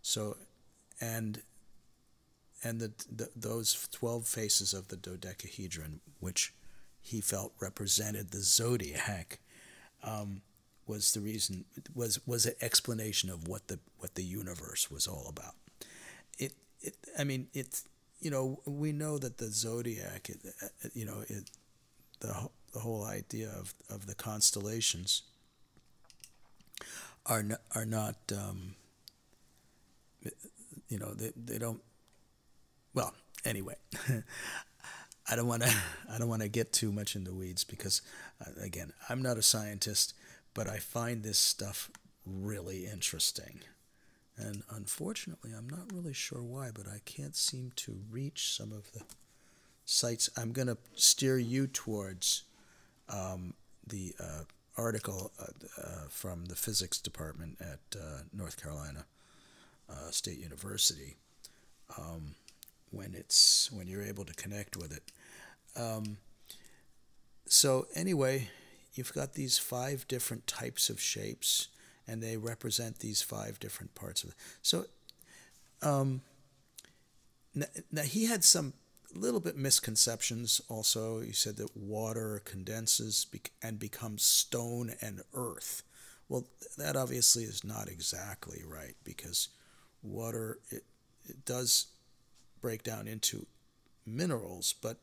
[0.00, 0.36] So,
[1.00, 1.42] and
[2.62, 6.54] and the, the, those 12 faces of the dodecahedron, which
[7.00, 9.38] he felt represented the zodiac,
[10.02, 10.42] um,
[10.86, 15.26] was the reason was was an explanation of what the what the universe was all
[15.28, 15.54] about.
[16.38, 17.84] It, it I mean it's
[18.20, 20.40] you know we know that the zodiac, it,
[20.92, 21.48] you know it,
[22.18, 25.22] the the whole idea of of the constellations
[27.26, 28.74] are not, are not um,
[30.88, 31.80] you know they, they don't
[32.94, 33.14] well
[33.44, 33.74] anyway
[35.30, 35.74] I don't want to
[36.12, 38.02] I don't want to get too much in the weeds because
[38.40, 40.14] uh, again I'm not a scientist
[40.54, 41.90] but I find this stuff
[42.26, 43.60] really interesting.
[44.36, 48.90] And unfortunately I'm not really sure why but I can't seem to reach some of
[48.92, 49.02] the
[49.84, 50.28] sites.
[50.36, 52.44] I'm going to steer you towards
[53.08, 53.54] um,
[53.86, 54.42] the uh,
[54.76, 55.46] article uh,
[55.80, 59.04] uh, from the physics department at uh, North Carolina
[59.88, 61.16] uh, State University.
[61.98, 62.34] Um,
[62.90, 65.12] when it's when you're able to connect with it.
[65.80, 66.18] Um,
[67.46, 68.48] so anyway,
[68.94, 71.68] you've got these five different types of shapes,
[72.06, 74.36] and they represent these five different parts of it.
[74.62, 74.86] So,
[75.82, 76.22] um,
[77.54, 78.74] now, now he had some
[79.14, 81.20] little bit misconceptions also.
[81.20, 83.26] He said that water condenses
[83.62, 85.82] and becomes stone and earth.
[86.28, 86.46] Well,
[86.78, 89.48] that obviously is not exactly right because
[90.02, 90.84] water it,
[91.28, 91.88] it does
[92.60, 93.46] break down into
[94.06, 94.98] minerals, but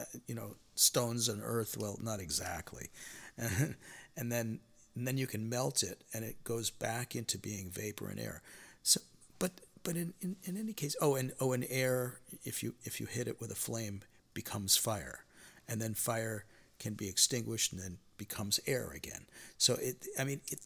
[0.00, 1.76] uh, you know stones and earth.
[1.78, 2.88] Well, not exactly,
[3.38, 4.60] and, then
[4.94, 8.42] and then you can melt it and it goes back into being vapor and air.
[8.82, 9.00] So,
[9.38, 13.00] but but in, in, in any case, oh, and oh, and air, if you if
[13.00, 14.02] you hit it with a flame,
[14.34, 15.24] becomes fire,
[15.68, 16.44] and then fire
[16.78, 19.26] can be extinguished and then becomes air again.
[19.56, 20.60] So it, I mean, it,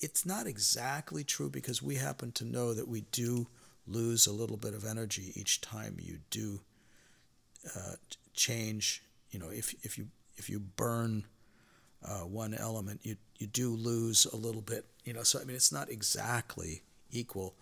[0.00, 3.46] it's not exactly true because we happen to know that we do
[3.92, 6.60] lose a little bit of energy each time you do
[7.76, 7.94] uh,
[8.34, 9.02] change.
[9.30, 11.24] You know, if if you if you burn
[12.04, 14.84] uh, one element, you you do lose a little bit.
[15.04, 17.54] You know, so I mean, it's not exactly equal,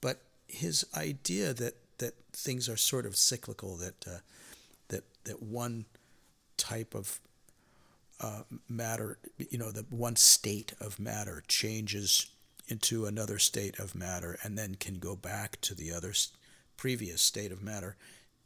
[0.00, 4.18] but his idea that that things are sort of cyclical, that uh,
[4.88, 5.84] that that one
[6.56, 7.20] type of
[8.20, 12.26] uh, matter, you know, the one state of matter changes
[12.68, 16.12] into another state of matter and then can go back to the other
[16.76, 17.96] previous state of matter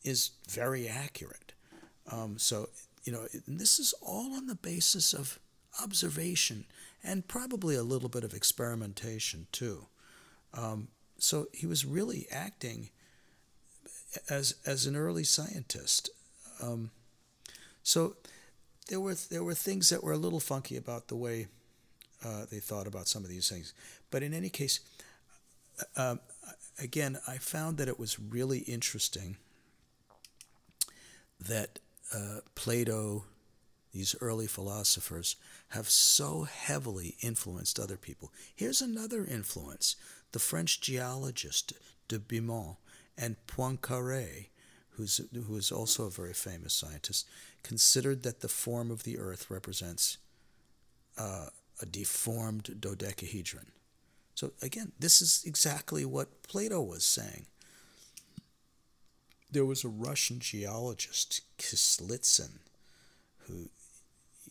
[0.03, 1.53] is very accurate.
[2.11, 2.69] Um, so,
[3.05, 5.39] you know, this is all on the basis of
[5.83, 6.65] observation
[7.03, 9.87] and probably a little bit of experimentation too.
[10.55, 12.91] Um, so he was really acting
[14.29, 16.11] as as an early scientist.
[16.63, 16.91] Um,
[17.83, 18.17] so
[18.89, 21.47] there were there were things that were a little funky about the way
[22.25, 23.73] uh, they thought about some of these things,
[24.13, 24.79] but in any case,
[25.97, 26.17] uh,
[26.79, 29.39] again, I found that it was really interesting
[31.41, 31.81] that
[32.15, 33.25] uh, Plato,
[33.93, 35.35] these early philosophers,
[35.71, 38.31] have so heavily influenced other people.
[38.55, 39.97] Here's another influence
[40.31, 41.73] the French geologist
[42.09, 42.77] de Beaumont
[43.19, 44.47] and Poincaré,
[44.91, 47.27] who's, who is also a very famous scientist,
[47.63, 50.19] considered that the form of the earth represents
[51.19, 51.47] uh,
[51.81, 53.73] a deformed dodecahedron.
[54.35, 57.47] So, again, this is exactly what Plato was saying.
[59.51, 62.59] There was a Russian geologist, Kislitsyn,
[63.47, 63.69] who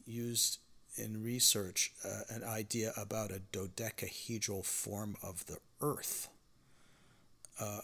[0.05, 0.59] used
[0.95, 6.29] in research uh, an idea about a dodecahedral form of the Earth.
[7.59, 7.81] Uh,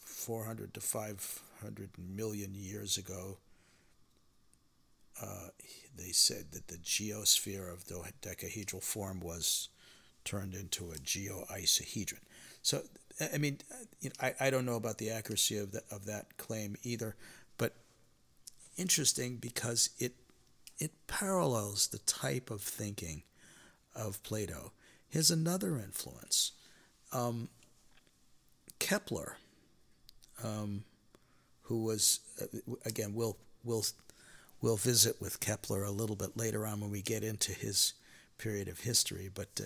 [0.00, 3.38] 400 to 500 million years ago,
[5.22, 5.48] uh,
[5.96, 9.68] they said that the geosphere of the dodecahedral form was
[10.24, 12.20] turned into a geoicosahedron.
[12.62, 12.82] So,
[13.32, 13.58] I mean,
[14.00, 17.16] you know, I, I don't know about the accuracy of, the, of that claim either,
[17.58, 17.74] but
[18.76, 20.14] interesting because it
[20.78, 23.22] it parallels the type of thinking
[23.94, 24.72] of Plato.
[25.08, 26.50] Here's another influence.
[27.12, 27.48] Um,
[28.80, 29.36] Kepler,
[30.42, 30.82] um,
[31.62, 32.46] who was uh,
[32.84, 33.84] again, we'll we'll
[34.60, 37.92] we'll visit with Kepler a little bit later on when we get into his
[38.38, 39.48] period of history, but.
[39.60, 39.64] Uh,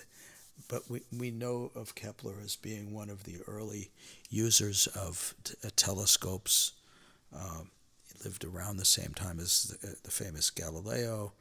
[0.67, 3.91] but we, we know of Kepler as being one of the early
[4.29, 6.73] users of t- uh, telescopes.
[7.33, 7.71] Um,
[8.23, 11.33] lived around the same time as the, uh, the famous Galileo,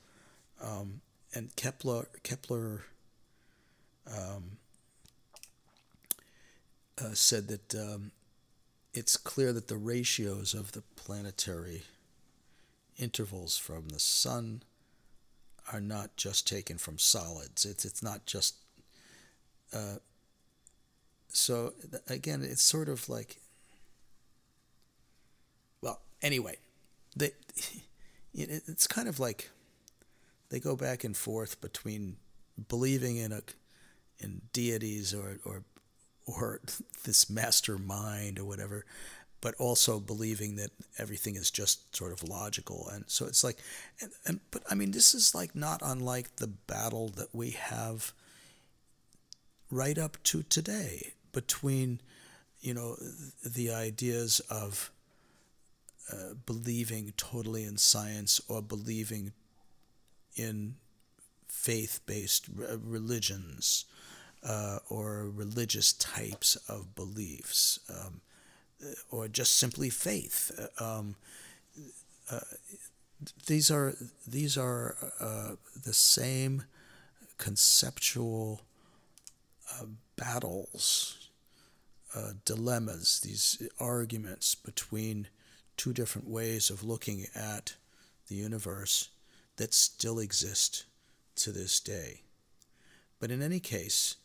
[0.62, 1.00] um,
[1.34, 2.08] and Kepler.
[2.22, 2.84] Kepler
[4.06, 4.58] um,
[6.98, 8.12] uh, said that um,
[8.94, 11.82] it's clear that the ratios of the planetary
[12.98, 14.62] intervals from the sun
[15.72, 17.64] are not just taken from solids.
[17.64, 18.56] It's it's not just.
[19.72, 19.96] Uh,
[21.28, 21.74] so
[22.08, 23.40] again, it's sort of like.
[25.80, 26.56] Well, anyway,
[27.16, 27.32] they,
[28.34, 29.50] it's kind of like
[30.50, 32.16] they go back and forth between
[32.68, 33.42] believing in a
[34.18, 35.62] in deities or or
[36.26, 36.60] or
[37.04, 38.84] this mastermind or whatever,
[39.40, 42.88] but also believing that everything is just sort of logical.
[42.92, 43.58] And so it's like,
[44.00, 48.12] and, and but I mean, this is like not unlike the battle that we have
[49.70, 52.00] right up to today between,
[52.60, 52.96] you know,
[53.44, 54.90] the ideas of
[56.12, 59.32] uh, believing totally in science or believing
[60.36, 60.74] in
[61.46, 63.84] faith based religions
[64.42, 68.20] uh, or religious types of beliefs um,
[68.82, 70.50] uh, or just simply faith.
[70.80, 71.16] Uh, um,
[72.30, 72.40] uh,
[73.46, 73.94] these are
[74.26, 76.64] these are uh, the same
[77.36, 78.62] conceptual
[80.16, 81.28] battles,
[82.44, 85.28] dilemmas, these arguments between
[85.76, 87.74] two different ways of looking at
[88.28, 89.10] the universe
[89.56, 90.84] that still exist
[91.36, 92.22] to this day.
[93.20, 94.16] But in any case,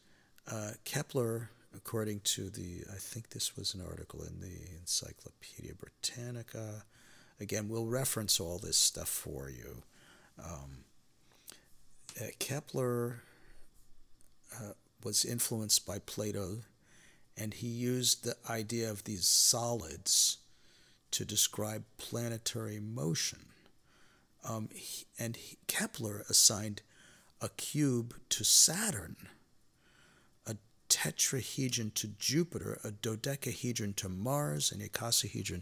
[0.52, 6.84] uh, Kepler according to the, I think this was an article in the Encyclopedia Britannica.
[7.39, 9.84] Again, we'll reference all this stuff for you.
[10.44, 10.86] Um,
[12.22, 13.22] uh, Kepler
[14.56, 14.74] uh,
[15.04, 16.60] was influenced by Plato,
[17.38, 20.38] and he used the idea of these solids
[21.12, 23.39] to describe planetary motion.
[24.47, 26.82] Um, he, and he, Kepler assigned
[27.41, 29.16] a cube to Saturn,
[30.45, 30.56] a
[30.89, 35.62] tetrahedron to Jupiter, a dodecahedron to Mars, an icosahedron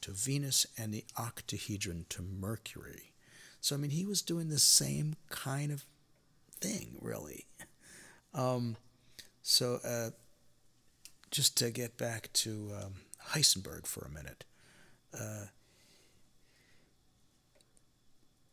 [0.00, 3.12] to Venus, and the octahedron to Mercury.
[3.60, 5.86] So, I mean, he was doing the same kind of
[6.60, 7.46] thing, really.
[8.34, 8.76] Um,
[9.42, 10.10] so, uh,
[11.30, 12.94] just to get back to um,
[13.30, 14.44] Heisenberg for a minute.
[15.12, 15.46] Uh,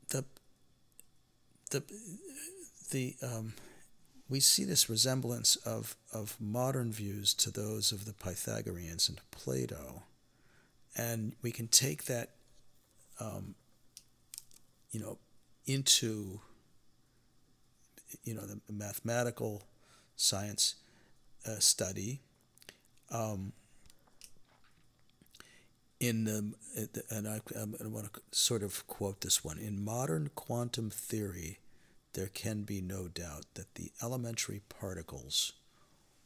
[0.09, 0.25] the
[1.71, 1.83] the
[2.91, 3.53] the um,
[4.29, 10.03] we see this resemblance of of modern views to those of the Pythagoreans and Plato,
[10.95, 12.29] and we can take that,
[13.19, 13.55] um,
[14.91, 15.17] you know,
[15.65, 16.39] into
[18.23, 19.63] you know the mathematical
[20.21, 20.75] science
[21.45, 22.21] uh, study.
[23.09, 23.53] Um,
[25.99, 26.53] in the,
[27.09, 31.59] and I, I want to sort of quote this one in modern quantum theory,
[32.13, 35.53] there can be no doubt that the elementary particles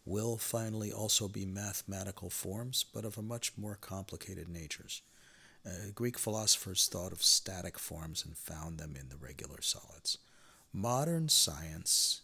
[0.05, 5.01] will finally also be mathematical forms, but of a much more complicated natures.
[5.65, 10.19] Uh, Greek philosophers thought of static forms and found them in the regular solids.
[10.71, 12.21] Modern science,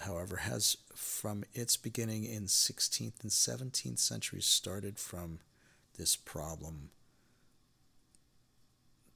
[0.00, 5.40] however, has from its beginning in 16th and 17th centuries started from
[5.96, 6.90] this problem.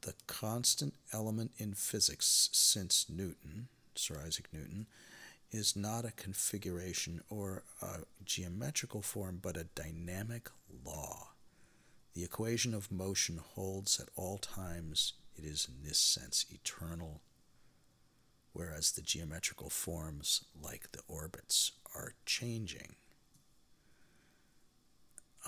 [0.03, 4.87] The constant element in physics since Newton, Sir Isaac Newton,
[5.53, 10.49] is not a configuration or a geometrical form, but a dynamic
[10.85, 11.29] law.
[12.15, 15.13] The equation of motion holds at all times.
[15.37, 17.21] It is, in this sense, eternal,
[18.53, 22.95] whereas the geometrical forms, like the orbits, are changing.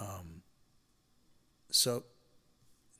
[0.00, 0.42] Um,
[1.70, 2.04] so,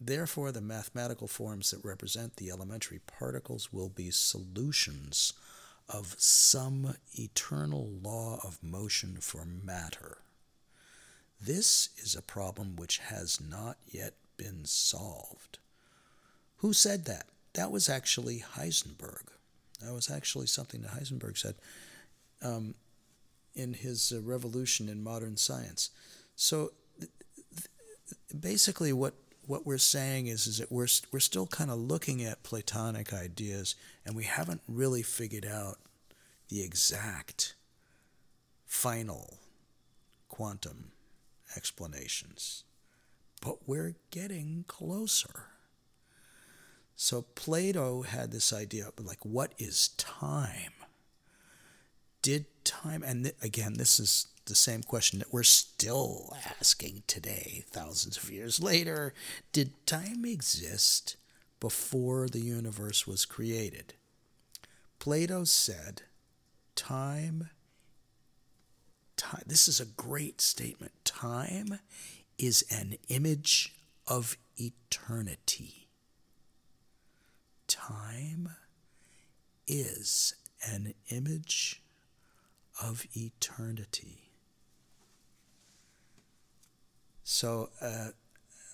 [0.00, 5.32] therefore, the mathematical forms that represent the elementary particles will be solutions
[5.88, 10.18] of some eternal law of motion for matter.
[11.40, 15.58] This is a problem which has not yet been solved.
[16.58, 17.26] Who said that?
[17.52, 19.33] That was actually Heisenberg.
[19.84, 21.54] That was actually something that Heisenberg said
[22.42, 22.74] um,
[23.54, 25.90] in his uh, revolution in modern science.
[26.36, 26.72] So
[28.38, 29.14] basically what
[29.46, 33.74] what we're saying is is that we're we're still kind of looking at Platonic ideas
[34.04, 35.78] and we haven't really figured out
[36.48, 37.54] the exact
[38.66, 39.38] final
[40.28, 40.92] quantum
[41.56, 42.64] explanations.
[43.40, 45.46] But we're getting closer.
[46.96, 50.72] So Plato had this idea of like what is time?
[52.22, 57.64] Did time and th- again this is the same question that we're still asking today,
[57.70, 59.14] thousands of years later.
[59.52, 61.16] Did time exist
[61.60, 63.94] before the universe was created?
[64.98, 66.02] Plato said,
[66.74, 67.50] time,
[69.16, 70.92] time, this is a great statement.
[71.04, 71.78] Time
[72.38, 73.74] is an image
[74.06, 75.83] of eternity.
[77.74, 78.50] Time
[79.66, 81.82] is an image
[82.80, 84.30] of eternity.
[87.24, 88.10] So uh,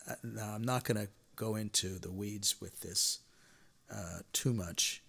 [0.07, 3.21] uh, now I'm not going to go into the weeds with this
[3.91, 5.03] uh, too much.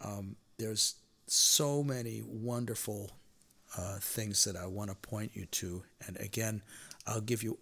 [0.00, 0.94] Um, there's
[1.26, 3.10] so many wonderful
[3.76, 6.62] uh, things that I want to point you to, and again,
[7.08, 7.58] I'll give you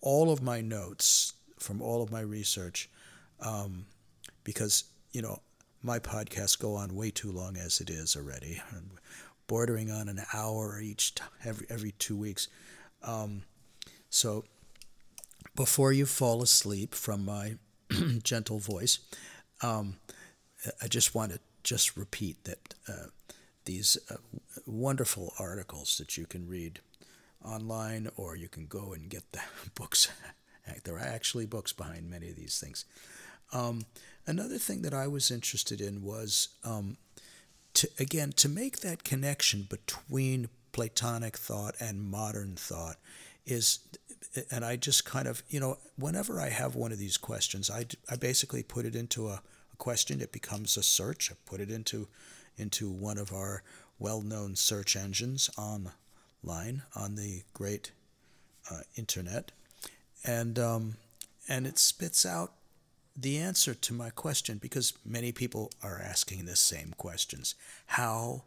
[0.00, 2.88] all of my notes from all of my research,
[3.40, 3.86] um,
[4.44, 5.40] because you know
[5.82, 8.60] my podcasts go on way too long as it is already,
[9.46, 12.48] bordering on an hour each every every two weeks.
[13.02, 13.42] Um,
[14.10, 14.44] so
[15.56, 17.56] before you fall asleep from my
[18.22, 18.98] gentle voice,
[19.62, 19.96] um,
[20.82, 23.06] I just want to just repeat that uh,
[23.64, 24.16] these uh,
[24.66, 26.80] wonderful articles that you can read
[27.44, 29.40] online or you can go and get the
[29.74, 30.10] books.
[30.84, 32.84] there are actually books behind many of these things.
[33.52, 33.82] Um,
[34.26, 36.96] another thing that I was interested in was, um,
[37.74, 42.96] to, again, to make that connection between Platonic thought and modern thought
[43.46, 43.80] is
[44.50, 47.86] and I just kind of, you know, whenever I have one of these questions, I,
[48.08, 49.42] I basically put it into a,
[49.72, 50.20] a question.
[50.20, 51.30] It becomes a search.
[51.32, 52.08] I put it into
[52.56, 53.62] into one of our
[53.98, 57.92] well-known search engines online, on the great
[58.70, 59.50] uh, internet,
[60.24, 60.96] and um,
[61.48, 62.52] and it spits out
[63.16, 67.54] the answer to my question because many people are asking the same questions.
[67.86, 68.42] How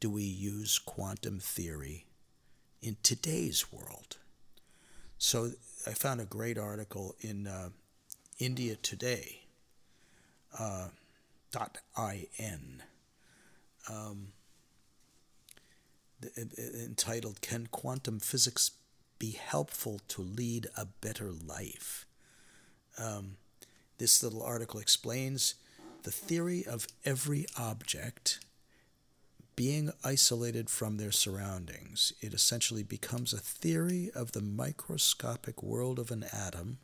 [0.00, 2.04] do we use quantum theory
[2.82, 4.16] in today's world?
[5.18, 5.52] So
[5.86, 7.70] I found a great article in uh,
[8.38, 9.40] India Today.
[10.58, 10.88] Uh,
[11.52, 11.78] dot
[12.38, 12.82] in
[13.90, 14.28] um,
[16.36, 18.72] entitled "Can Quantum Physics
[19.18, 22.06] Be Helpful to Lead a Better Life?"
[22.98, 23.36] Um,
[23.98, 25.54] this little article explains
[26.02, 28.40] the theory of every object
[29.56, 32.12] being isolated from their surroundings.
[32.20, 36.78] It essentially becomes a theory of the microscopic world of an atom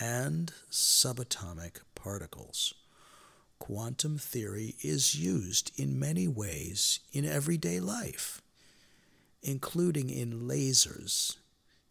[0.00, 2.72] and subatomic particles.
[3.58, 8.40] Quantum theory is used in many ways in everyday life,
[9.42, 11.37] including in lasers,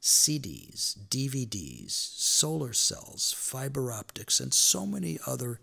[0.01, 5.59] CDs, DVDs, solar cells, fiber optics, and so many other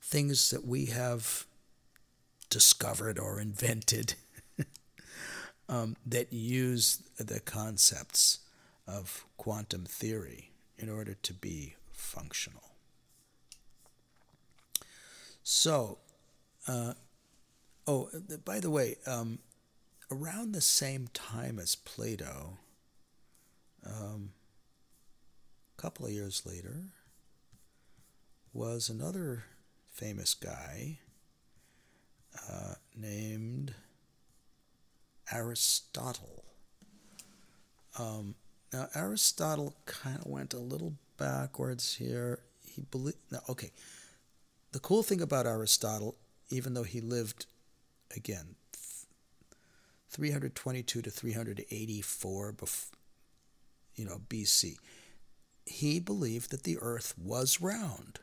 [0.00, 1.46] things that we have
[2.50, 4.14] discovered or invented
[5.68, 8.40] um, that use the concepts
[8.86, 12.72] of quantum theory in order to be functional.
[15.42, 15.98] So,
[16.66, 16.94] uh,
[17.86, 18.10] oh,
[18.44, 19.38] by the way, um,
[20.10, 22.58] around the same time as Plato,
[23.88, 24.30] um,
[25.76, 26.82] a couple of years later,
[28.52, 29.44] was another
[29.92, 30.98] famous guy
[32.50, 33.74] uh, named
[35.32, 36.44] Aristotle.
[37.98, 38.34] Um,
[38.72, 42.40] now, Aristotle kind of went a little backwards here.
[42.62, 43.18] He believed.
[43.48, 43.70] Okay.
[44.72, 46.16] The cool thing about Aristotle,
[46.50, 47.46] even though he lived,
[48.14, 48.56] again,
[50.10, 52.97] 322 to 384 before,
[53.98, 54.76] you know, BC,
[55.66, 58.20] he believed that the earth was round.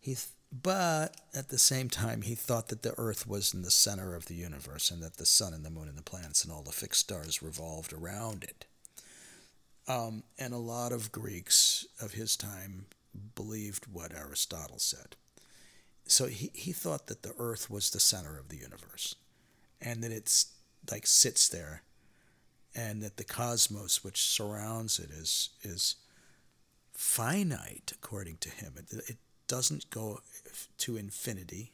[0.00, 3.70] He th- but at the same time, he thought that the earth was in the
[3.70, 6.52] center of the universe and that the sun and the moon and the planets and
[6.52, 8.64] all the fixed stars revolved around it.
[9.86, 12.86] Um, and a lot of Greeks of his time
[13.34, 15.16] believed what Aristotle said.
[16.06, 19.16] So he, he thought that the earth was the center of the universe
[19.80, 20.54] and that it's
[20.90, 21.82] like sits there
[22.78, 25.96] and that the cosmos which surrounds it is is
[26.92, 28.74] finite according to him.
[28.76, 29.16] It, it
[29.48, 30.20] doesn't go
[30.78, 31.72] to infinity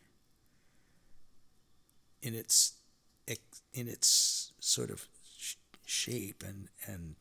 [2.22, 2.72] in its
[3.26, 5.06] in its sort of
[5.84, 7.16] shape and and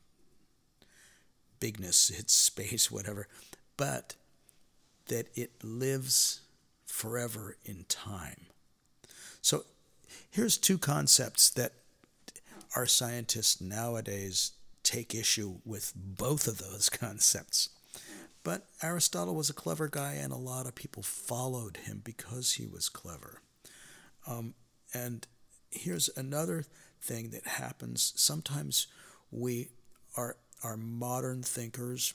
[1.60, 3.28] bigness, its space, whatever,
[3.76, 4.16] but
[5.08, 6.42] that it lives
[6.86, 8.46] forever in time.
[9.42, 9.66] So
[10.30, 11.74] here's two concepts that
[12.76, 14.52] our scientists nowadays
[14.84, 17.70] take issue with both of those concepts.
[18.44, 22.68] But Aristotle was a clever guy, and a lot of people followed him because he
[22.68, 23.42] was clever.
[24.28, 24.54] Um,
[24.94, 25.26] and
[25.72, 26.66] here's another
[27.02, 28.14] thing that happens.
[28.16, 28.88] Sometimes
[29.32, 29.70] we
[30.16, 32.14] are our modern thinkers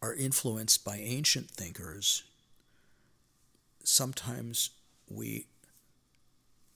[0.00, 2.24] are influenced by ancient thinkers.
[3.82, 4.70] Sometimes
[5.08, 5.46] we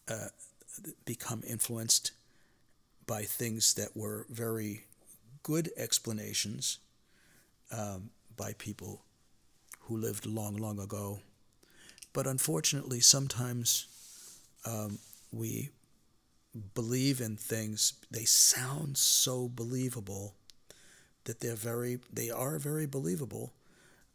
[0.09, 0.29] uh,
[1.05, 2.13] become influenced
[3.07, 4.85] by things that were very
[5.43, 6.79] good explanations
[7.73, 9.03] um, by people
[9.83, 11.21] who lived long, long ago.
[12.13, 13.87] But unfortunately, sometimes
[14.67, 14.99] um,
[15.33, 15.71] we
[16.75, 20.35] believe in things, they sound so believable
[21.25, 23.53] that they're very, they are very believable,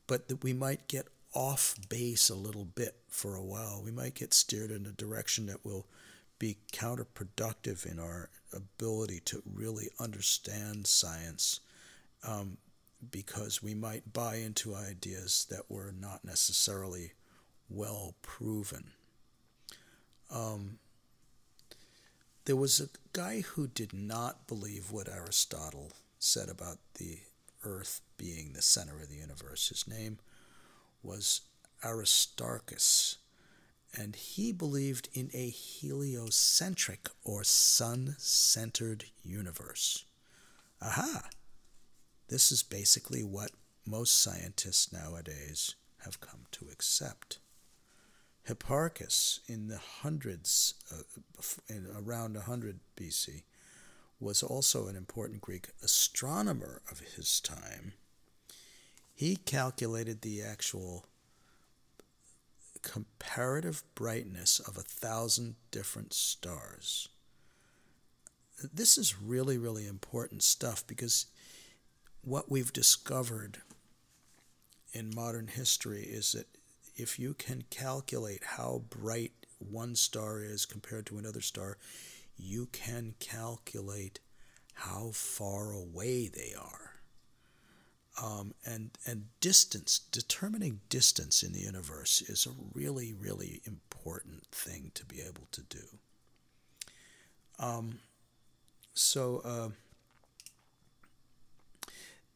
[0.07, 3.81] but that we might get off base a little bit for a while.
[3.83, 5.87] We might get steered in a direction that will
[6.39, 11.59] be counterproductive in our ability to really understand science
[12.27, 12.57] um,
[13.11, 17.13] because we might buy into ideas that were not necessarily
[17.69, 18.91] well proven.
[20.31, 20.79] Um,
[22.45, 27.19] there was a guy who did not believe what Aristotle said about the
[27.63, 29.69] earth being the center of the universe.
[29.69, 30.19] His name
[31.01, 31.41] was
[31.83, 33.17] Aristarchus,
[33.97, 40.05] and he believed in a heliocentric or sun centered universe.
[40.81, 41.29] Aha!
[42.27, 43.51] This is basically what
[43.85, 47.39] most scientists nowadays have come to accept.
[48.47, 51.03] Hipparchus, in the hundreds, uh,
[51.69, 53.43] in around 100 BC,
[54.19, 57.93] was also an important Greek astronomer of his time.
[59.13, 61.05] He calculated the actual
[62.83, 67.09] comparative brightness of a thousand different stars.
[68.73, 71.25] this is really, really important stuff because
[72.21, 73.57] what we've discovered
[74.93, 76.47] in modern history is that
[76.95, 81.77] if you can calculate how bright one star is compared to another star,
[82.37, 84.19] you can calculate
[84.73, 86.92] how far away they are.
[88.21, 94.91] Um, and and distance, determining distance in the universe is a really, really important thing
[94.93, 95.97] to be able to do.
[97.57, 97.99] Um,
[98.93, 99.69] so, uh,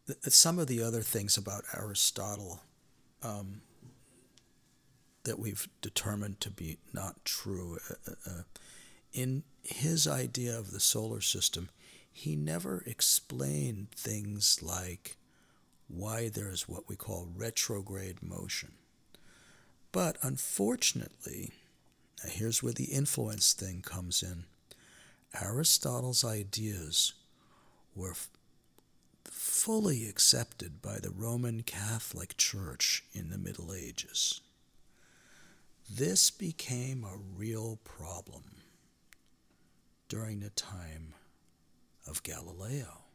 [0.07, 2.61] th- some of the other things about Aristotle
[3.21, 3.61] um,
[5.23, 7.78] that we've determined to be not true.
[7.89, 8.43] Uh, uh, uh,
[9.13, 11.69] in his idea of the solar system,
[12.11, 15.16] he never explained things like
[15.88, 18.74] why there's what we call retrograde motion.
[19.92, 21.52] But unfortunately,
[22.26, 24.46] here's where the influence thing comes in.
[25.42, 27.14] Aristotle's ideas
[27.96, 28.30] were f-
[29.26, 34.42] fully accepted by the Roman Catholic Church in the Middle Ages.
[35.90, 38.44] This became a real problem
[40.10, 41.14] during the time
[42.06, 43.07] of Galileo.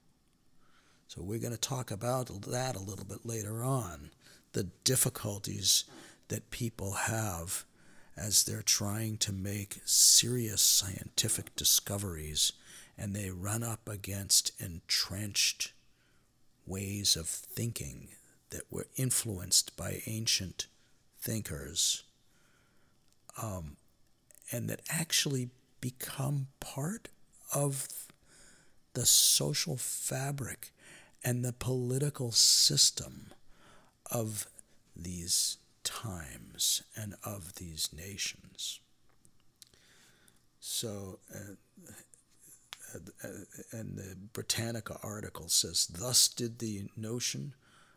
[1.14, 4.12] So we're going to talk about that a little bit later on
[4.54, 5.84] the difficulties
[6.28, 7.66] that people have
[8.16, 12.52] as they're trying to make serious scientific discoveries
[12.96, 15.74] and they run up against entrenched
[16.66, 18.08] ways of thinking
[18.48, 20.66] that were influenced by ancient
[21.20, 22.04] thinkers
[23.42, 23.76] um,
[24.50, 25.50] and that actually
[25.82, 27.08] become part
[27.54, 27.86] of
[28.94, 30.72] the social fabric
[31.24, 33.32] and the political system
[34.10, 34.46] of
[34.96, 38.80] these times and of these nations.
[40.60, 41.54] So, uh,
[42.94, 43.28] uh,
[43.72, 47.54] and the Britannica article says, Thus did the notion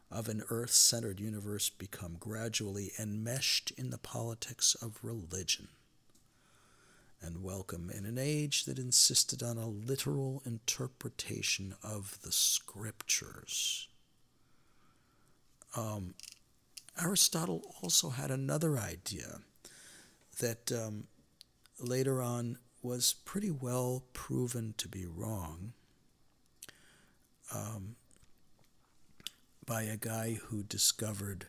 [0.09, 5.67] of an earth centered universe become gradually enmeshed in the politics of religion
[7.25, 13.87] and welcome in an age that insisted on a literal interpretation of the scriptures.
[15.75, 16.13] Um,
[17.01, 19.39] Aristotle also had another idea
[20.39, 21.05] that um,
[21.79, 25.73] later on was pretty well proven to be wrong
[27.53, 27.95] um,
[29.65, 31.47] by a guy who discovered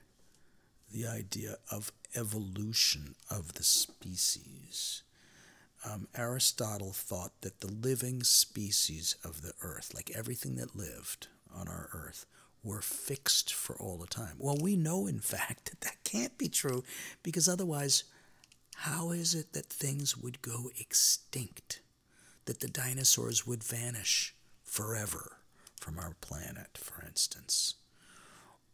[0.91, 5.03] the idea of evolution of the species
[5.87, 11.69] um, Aristotle thought that the living species of the earth, like everything that lived on
[11.69, 12.27] our earth,
[12.65, 14.35] were fixed for all the time.
[14.39, 16.83] Well, we know, in fact, that that can't be true
[17.23, 18.05] because otherwise,
[18.77, 21.81] how is it that things would go extinct?
[22.47, 24.35] That the dinosaurs would vanish
[24.65, 25.39] forever
[25.81, 27.75] from our planet, for instance?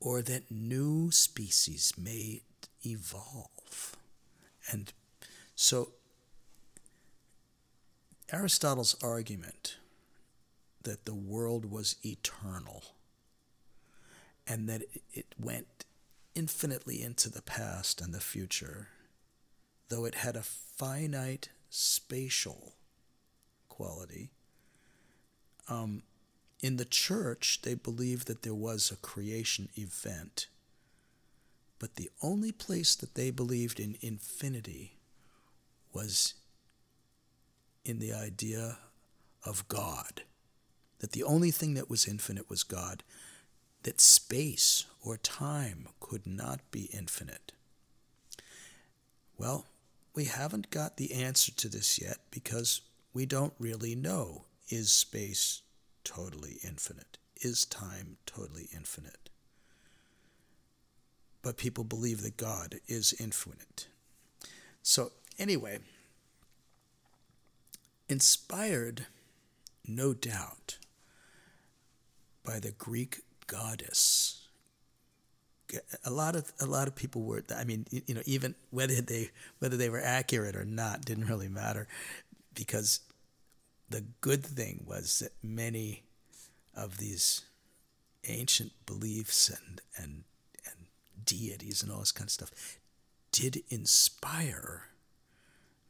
[0.01, 2.43] Or that new species may
[2.85, 3.97] evolve?
[4.71, 4.93] And
[5.55, 5.93] so
[8.33, 9.76] Aristotle's argument
[10.83, 12.83] that the world was eternal
[14.47, 15.85] and that it went
[16.35, 18.89] infinitely into the past and the future,
[19.91, 22.72] though it had a finite spatial
[23.68, 24.30] quality.
[25.68, 26.03] Um,
[26.62, 30.47] in the church, they believed that there was a creation event,
[31.78, 34.97] but the only place that they believed in infinity
[35.93, 36.35] was
[37.85, 38.78] in the idea
[39.45, 40.22] of God,
[41.01, 43.03] that the only thing that was infinite was God,
[43.83, 47.53] that space or time could not be infinite.
[49.37, 49.66] Well,
[50.14, 55.62] we haven't got the answer to this yet because we don't really know is space
[56.05, 57.18] totally infinite?
[57.41, 59.28] Is time totally infinite?
[61.43, 63.89] But people believe that God is infinite.
[64.83, 65.80] So, anyway,
[68.13, 69.07] inspired,
[69.87, 70.79] no doubt,
[72.45, 74.47] by the Greek goddess.
[76.05, 77.43] A lot of a lot of people were.
[77.57, 81.49] I mean, you know, even whether they whether they were accurate or not didn't really
[81.49, 81.89] matter,
[82.55, 83.01] because
[83.89, 86.03] the good thing was that many
[86.75, 87.43] of these
[88.29, 90.25] ancient beliefs and and
[90.67, 90.87] and
[91.25, 92.79] deities and all this kind of stuff
[93.31, 94.91] did inspire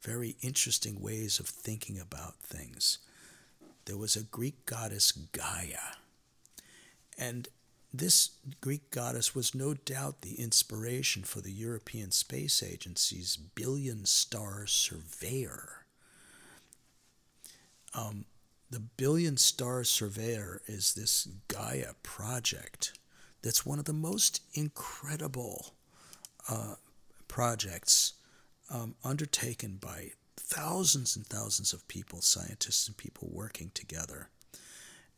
[0.02, 2.98] very interesting ways of thinking about things.
[3.84, 5.96] There was a Greek goddess Gaia,
[7.18, 7.48] and
[7.92, 8.30] this
[8.60, 15.84] Greek goddess was no doubt the inspiration for the European Space Agency's billion star surveyor.
[17.94, 18.24] Um,
[18.72, 22.98] the Billion Star Surveyor is this Gaia project
[23.42, 25.74] that's one of the most incredible
[26.48, 26.76] uh,
[27.28, 28.14] projects
[28.72, 34.28] um, undertaken by thousands and thousands of people, scientists and people working together.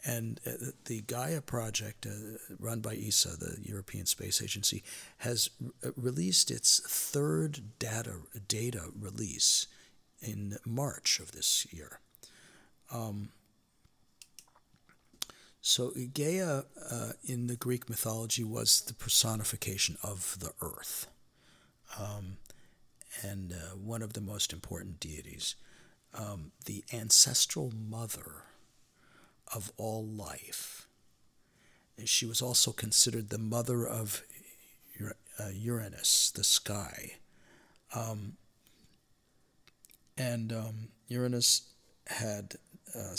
[0.06, 4.82] And uh, the Gaia project, uh, run by ESA, the European Space Agency,
[5.18, 5.48] has
[5.82, 9.66] r- released its third data data release
[10.20, 12.00] in March of this year.
[12.92, 13.30] Um,
[15.62, 21.06] so Gaia uh, in the Greek mythology was the personification of the earth,
[21.98, 22.36] um,
[23.22, 25.54] and uh, one of the most important deities,
[26.14, 28.44] um, the ancestral mother
[29.54, 30.88] of all life.
[32.04, 34.22] She was also considered the mother of
[35.38, 37.16] uh, Uranus, the sky.
[37.94, 38.34] Um,
[40.16, 41.62] and um, Uranus
[42.06, 42.56] had,
[42.94, 43.16] uh,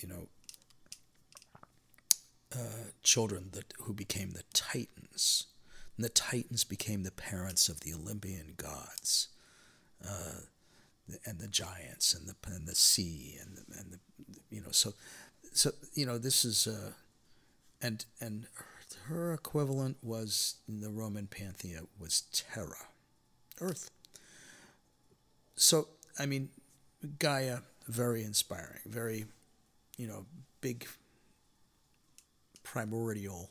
[0.00, 0.28] you know,
[2.54, 5.46] uh, children that who became the Titans.
[5.96, 9.28] And the Titans became the parents of the Olympian gods,
[10.06, 10.40] uh,
[11.24, 13.98] and the giants, and the and the sea, and the, and the
[14.50, 14.92] you know so
[15.52, 16.92] so you know this is uh,
[17.80, 18.46] and and
[19.06, 22.88] her equivalent was in the Roman pantheon was Terra,
[23.60, 23.90] Earth.
[25.56, 25.88] So
[26.18, 26.50] I mean,
[27.18, 29.26] Gaia very inspiring, very
[29.96, 30.26] you know
[30.60, 30.86] big
[32.62, 33.50] primordial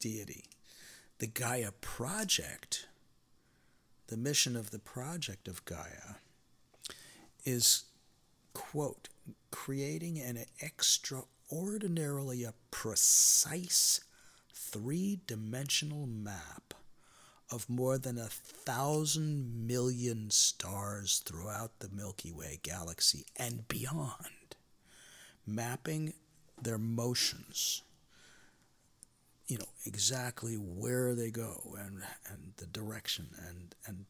[0.00, 0.44] deity.
[1.18, 2.86] The Gaia project,
[4.08, 6.16] the mission of the project of Gaia,
[7.44, 7.84] is,
[8.54, 9.08] quote,
[9.50, 14.00] creating an extraordinarily a precise
[14.52, 16.74] three dimensional map
[17.50, 24.56] of more than a thousand million stars throughout the Milky Way galaxy and beyond,
[25.46, 26.14] mapping
[26.60, 27.82] their motions
[29.46, 34.04] you know exactly where they go and and the direction and and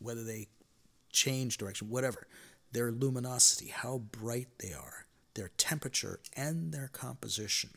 [0.00, 0.48] whether they
[1.10, 2.26] change direction whatever
[2.72, 7.70] their luminosity how bright they are their temperature and their composition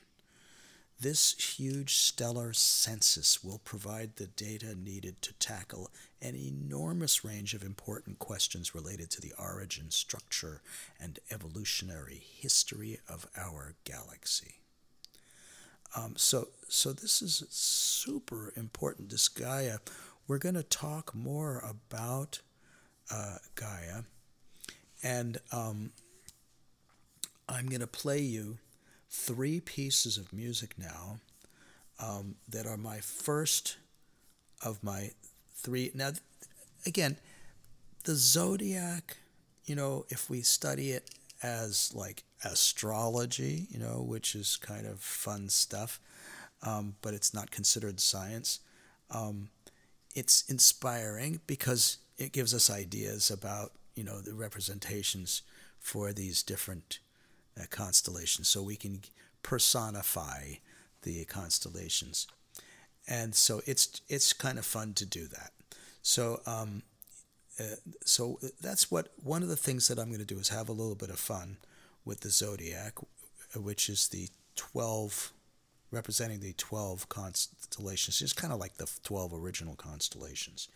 [1.01, 5.89] this huge stellar census will provide the data needed to tackle
[6.21, 10.61] an enormous range of important questions related to the origin, structure,
[10.99, 14.58] and evolutionary history of our galaxy.
[15.95, 19.09] Um, so, so this is super important.
[19.09, 19.77] This Gaia,
[20.27, 22.41] we're going to talk more about
[23.11, 24.03] uh, Gaia,
[25.01, 25.91] and um,
[27.47, 28.59] I'm going to play you
[29.09, 31.19] three pieces of music now
[31.99, 33.77] um, that are my first
[34.63, 35.11] of my
[35.55, 35.91] three.
[35.93, 36.11] Now,
[36.85, 37.17] again,
[38.03, 39.17] the zodiac.
[39.65, 41.11] You know, if we study it
[41.43, 45.99] as like astrology, you know, which is kind of fun stuff,
[46.63, 48.59] um, but it's not considered science.
[49.11, 49.49] Um,
[50.15, 55.41] it's inspiring because it gives us ideas about, you know, the representations
[55.79, 56.99] for these different
[57.59, 59.01] uh, constellations, so we can
[59.43, 60.53] personify
[61.03, 62.27] the constellations,
[63.07, 65.51] and so it's it's kind of fun to do that.
[66.01, 66.83] So um,
[67.59, 67.75] uh,
[68.05, 70.73] so that's what one of the things that I'm going to do is have a
[70.73, 71.57] little bit of fun
[72.05, 72.93] with the zodiac,
[73.55, 75.33] which is the 12
[75.91, 78.21] representing the 12 constellations.
[78.21, 80.67] It's kind of like the 12 original constellations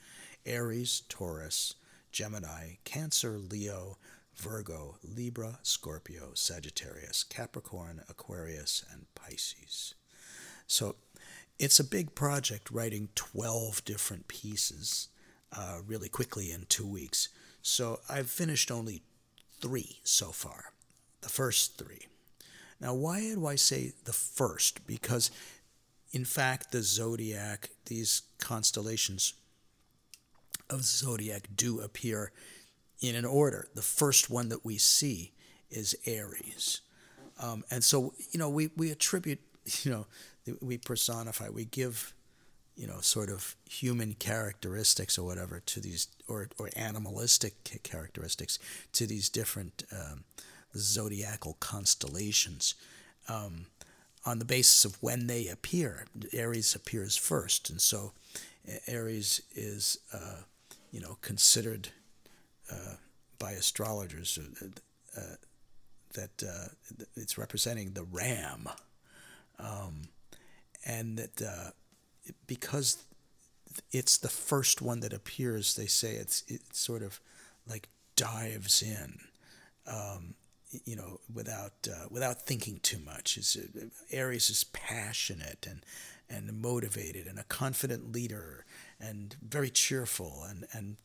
[0.45, 1.76] Aries, Taurus,
[2.11, 3.97] Gemini, Cancer, Leo,
[4.36, 9.93] Virgo, Libra, Scorpio, Sagittarius, Capricorn, Aquarius, and Pisces.
[10.67, 10.95] So
[11.59, 15.09] it's a big project writing 12 different pieces
[15.55, 17.30] uh, really quickly in two weeks.
[17.61, 19.03] So I've finished only
[19.61, 20.72] three so far,
[21.24, 22.07] the first three.
[22.80, 24.86] Now, why do I say the first?
[24.86, 25.32] Because,
[26.11, 29.34] in fact, the zodiac, these constellations
[30.69, 32.32] of the zodiac do appear
[32.99, 33.67] in an order.
[33.74, 35.32] The first one that we see
[35.71, 36.82] is Aries.
[37.39, 39.39] Um, and so, you know, we, we attribute,
[39.84, 40.05] you know,
[40.61, 42.13] we personify, we give
[42.76, 48.57] you know, sort of human characteristics or whatever to these, or, or animalistic characteristics
[48.93, 50.24] to these different um,
[50.76, 52.76] zodiacal constellations
[53.28, 53.65] um,
[54.26, 56.05] on the basis of when they appear.
[56.32, 58.13] Aries appears first, and so
[58.88, 60.43] Aries is, uh,
[60.91, 61.89] you know, considered
[62.71, 62.95] uh,
[63.39, 64.65] by astrologers uh,
[65.19, 65.36] uh
[66.13, 66.67] that uh,
[67.15, 68.69] it's representing the ram,
[69.57, 70.03] um,
[70.86, 71.71] and that uh,
[72.45, 73.03] because
[73.91, 77.19] it's the first one that appears, they say it's it sort of
[77.67, 79.19] like dives in.
[79.88, 80.36] Um,
[80.86, 83.38] you know, without uh, without thinking too much.
[83.38, 85.86] Is uh, Aries is passionate and
[86.30, 88.65] and motivated and a confident leader
[88.99, 90.97] and very cheerful and and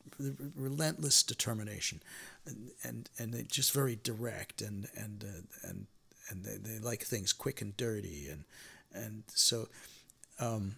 [0.55, 2.01] relentless determination
[2.45, 5.87] and and, and just very direct and and uh, and
[6.29, 8.43] and they, they like things quick and dirty and
[8.93, 9.67] and so
[10.39, 10.75] um,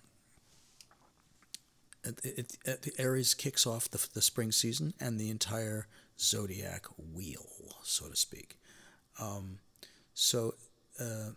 [2.03, 5.87] it, it, it, Aries kicks off the, the spring season and the entire
[6.19, 7.45] zodiac wheel,
[7.83, 8.57] so to speak.
[9.19, 9.59] Um,
[10.13, 10.55] so,
[10.99, 11.31] uh,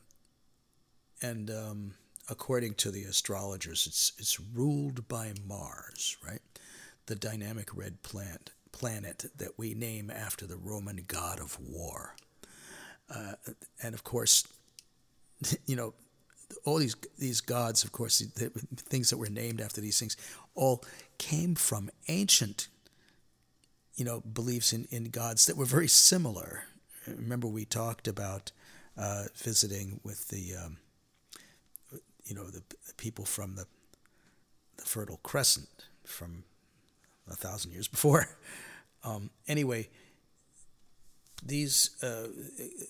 [1.23, 1.95] and um,
[2.29, 6.41] according to the astrologers, it's it's ruled by Mars, right?
[7.07, 12.17] The dynamic red plant planet that we name after the Roman god of war.
[13.09, 13.35] Uh,
[13.83, 14.47] and of course,
[15.67, 15.95] you know,
[16.65, 20.17] all these these gods, of course, the, the things that were named after these things,
[20.55, 20.83] all
[21.19, 22.69] came from ancient,
[23.95, 26.65] you know, beliefs in, in gods that were very similar.
[27.07, 28.53] Remember, we talked about
[28.97, 30.77] uh, visiting with the, um,
[32.25, 33.67] you know, the, the, people from the
[34.77, 36.45] the Fertile Crescent from
[37.31, 38.29] a thousand years before.
[39.07, 39.91] Um, anyway,
[41.45, 42.29] these uh,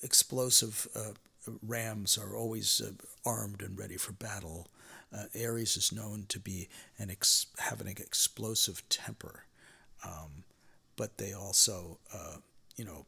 [0.04, 1.10] explosive uh,
[1.60, 2.92] rams are always uh,
[3.28, 4.68] armed and ready for battle.
[5.12, 9.44] Uh, Aries is known to be an ex- have an explosive temper,
[10.04, 10.44] um,
[10.94, 12.36] but they also, uh,
[12.76, 13.06] you know,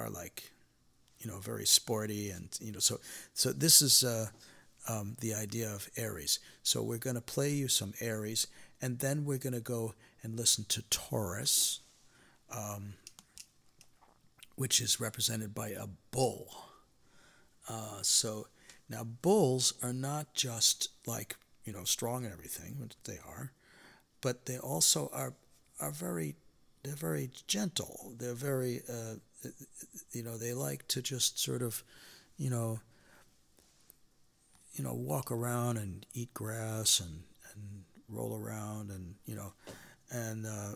[0.00, 0.50] are like,
[1.18, 2.78] you know, very sporty and you know.
[2.78, 3.00] So,
[3.34, 4.28] so this is uh,
[4.88, 6.38] um, the idea of Aries.
[6.62, 8.46] So we're going to play you some Aries,
[8.80, 11.80] and then we're going to go and listen to Taurus,
[12.50, 12.94] um,
[14.56, 16.48] which is represented by a bull.
[17.68, 18.48] Uh, so
[18.88, 23.52] now bulls are not just like you know strong and everything, which they are,
[24.20, 25.34] but they also are
[25.80, 26.36] are very
[26.82, 28.14] they're very gentle.
[28.18, 29.16] They're very uh,
[30.12, 31.82] you know they like to just sort of
[32.36, 32.80] you know
[34.74, 37.22] you know walk around and eat grass and
[37.54, 39.52] and roll around and you know
[40.10, 40.74] and uh,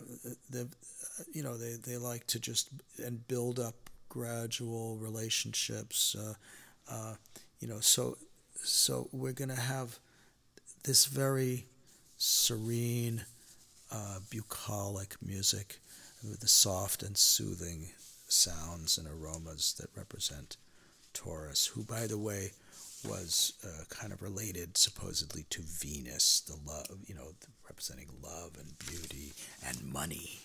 [0.49, 0.63] they
[1.33, 2.69] you know they, they like to just
[3.03, 3.75] and build up
[4.09, 6.33] gradual relationships uh,
[6.89, 7.15] uh,
[7.59, 8.17] you know, so
[8.63, 9.99] so we're to have
[10.83, 11.65] this very
[12.17, 13.25] serene,
[13.91, 15.79] uh, bucolic music
[16.23, 17.89] with the soft and soothing
[18.27, 20.57] sounds and aromas that represent
[21.13, 22.51] Taurus, who, by the way,
[23.07, 27.33] was uh, kind of related supposedly to Venus, the love, you know,
[27.65, 29.33] representing love and beauty
[29.65, 30.39] and money.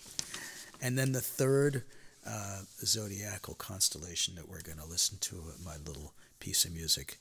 [0.81, 1.85] And then the third
[2.27, 7.19] uh, zodiacal constellation that we're going to listen to, my little piece of music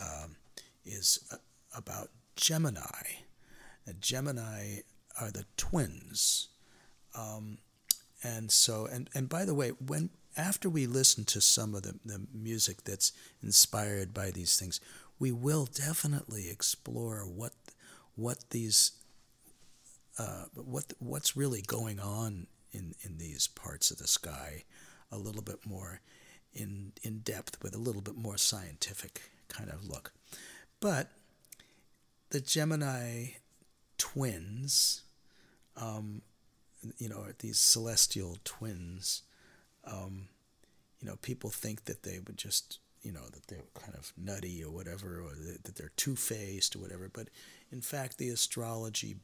[0.00, 0.36] um,
[0.84, 1.36] is uh,
[1.76, 3.20] about Gemini.
[3.86, 4.78] And Gemini
[5.20, 6.48] are the twins.
[7.16, 7.58] Um,
[8.22, 11.98] and so, and, and by the way, when after we listen to some of the,
[12.04, 13.12] the music that's
[13.42, 14.80] inspired by these things,
[15.18, 17.52] we will definitely explore what
[18.16, 18.92] what these
[20.18, 24.64] uh, what what's really going on in, in these parts of the sky
[25.10, 26.00] a little bit more
[26.52, 30.12] in, in depth with a little bit more scientific kind of look.
[30.80, 31.08] But
[32.30, 33.32] the Gemini
[33.98, 35.02] twins,
[35.76, 36.22] um,
[36.98, 39.22] you know, these celestial twins,
[39.84, 40.28] um,
[41.00, 44.62] you know, people think that they would just, you know, that they're kind of nutty
[44.62, 45.32] or whatever, or
[45.64, 47.10] that they're two faced or whatever.
[47.12, 47.28] But
[47.70, 49.16] in fact, the astrology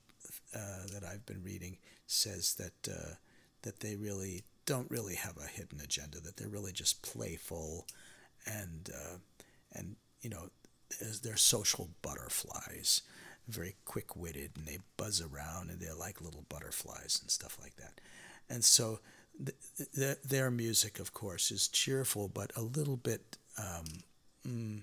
[0.54, 1.76] uh, that I've been reading
[2.06, 3.14] says that uh,
[3.62, 7.86] that they really don't really have a hidden agenda, that they're really just playful
[8.46, 9.16] and, uh,
[9.72, 10.50] and you know,
[11.22, 13.02] they're social butterflies,
[13.48, 17.76] very quick witted, and they buzz around and they're like little butterflies and stuff like
[17.76, 18.00] that.
[18.48, 19.00] And so
[19.44, 19.56] th-
[19.94, 23.84] th- their music, of course, is cheerful, but a little bit um,
[24.46, 24.82] mm,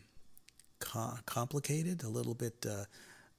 [0.79, 2.65] com- complicated, a little bit.
[2.67, 2.85] Uh,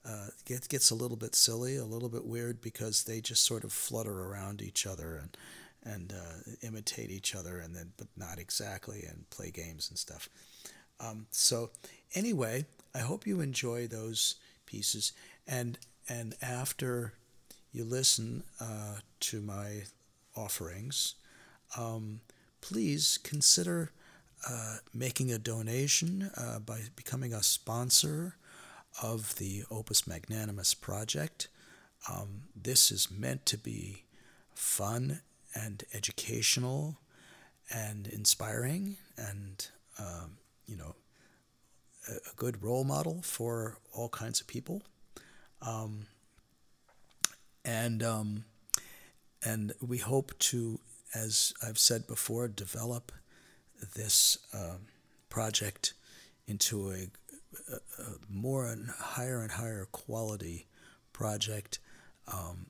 [0.07, 3.64] uh, gets gets a little bit silly, a little bit weird because they just sort
[3.64, 5.37] of flutter around each other and
[5.83, 10.29] and uh, imitate each other, and then but not exactly, and play games and stuff.
[11.01, 11.70] Um, so
[12.14, 14.37] anyway, I hope you enjoy those
[14.75, 15.12] pieces,
[15.47, 17.12] and and after
[17.72, 19.85] you listen uh, to my
[20.37, 21.14] offerings,
[21.79, 22.20] um,
[22.61, 23.93] please consider
[24.49, 28.37] uh, making a donation uh, by becoming a sponsor
[29.01, 31.49] of the Opus Magnanimus project.
[32.11, 34.05] Um, this is meant to be
[34.55, 35.20] fun
[35.55, 36.99] and educational
[37.72, 39.68] and inspiring and
[39.99, 40.95] um, you know
[42.09, 44.82] a, good role model for all kinds of people.
[45.62, 46.07] Um,
[47.64, 48.44] and um,
[49.44, 50.80] and we hope to
[51.14, 53.12] as I've said before develop
[53.94, 54.86] this um,
[55.28, 55.94] project
[56.46, 57.09] into a,
[57.72, 60.66] a, a, more and higher and higher quality
[61.12, 61.78] project
[62.32, 62.66] um,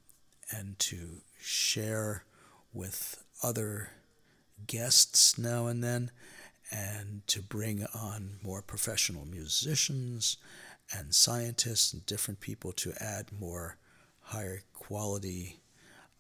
[0.51, 2.25] and to share
[2.73, 3.91] with other
[4.67, 6.11] guests now and then
[6.75, 10.37] and to bring on more professional musicians
[10.93, 13.77] and scientists and different people to add more
[14.21, 15.61] higher quality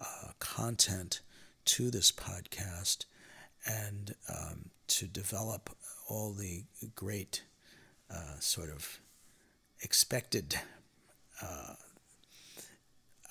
[0.00, 1.20] uh, content
[1.64, 3.04] to this podcast
[3.66, 5.70] and um, to develop
[6.08, 6.62] all the
[6.94, 7.42] great
[8.10, 9.00] uh, sort of
[9.80, 10.56] expected
[11.42, 11.74] uh,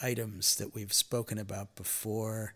[0.02, 2.54] items that we've spoken about before.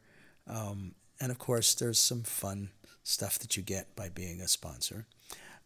[0.47, 2.69] Um, and of course, there's some fun
[3.03, 5.05] stuff that you get by being a sponsor.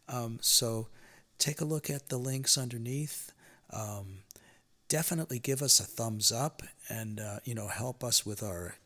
[0.08, 0.88] Um, so
[1.38, 3.32] take a look at the links underneath.
[3.72, 4.18] Um,
[4.88, 8.76] definitely give us a thumbs up and uh, you know help us with our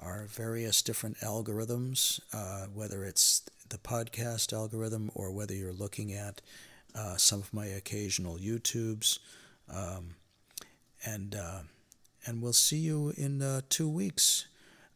[0.00, 6.42] our various different algorithms, uh, whether it's the podcast algorithm or whether you're looking at
[6.94, 9.18] uh, some of my occasional YouTubes.
[9.68, 10.16] Um,
[11.04, 11.60] and uh,
[12.26, 14.46] and we'll see you in uh, two weeks.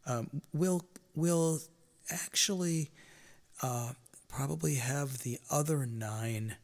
[0.05, 0.83] Um, we'll
[1.15, 1.61] we'll
[2.09, 2.91] actually
[3.61, 3.93] uh,
[4.27, 6.55] probably have the other nine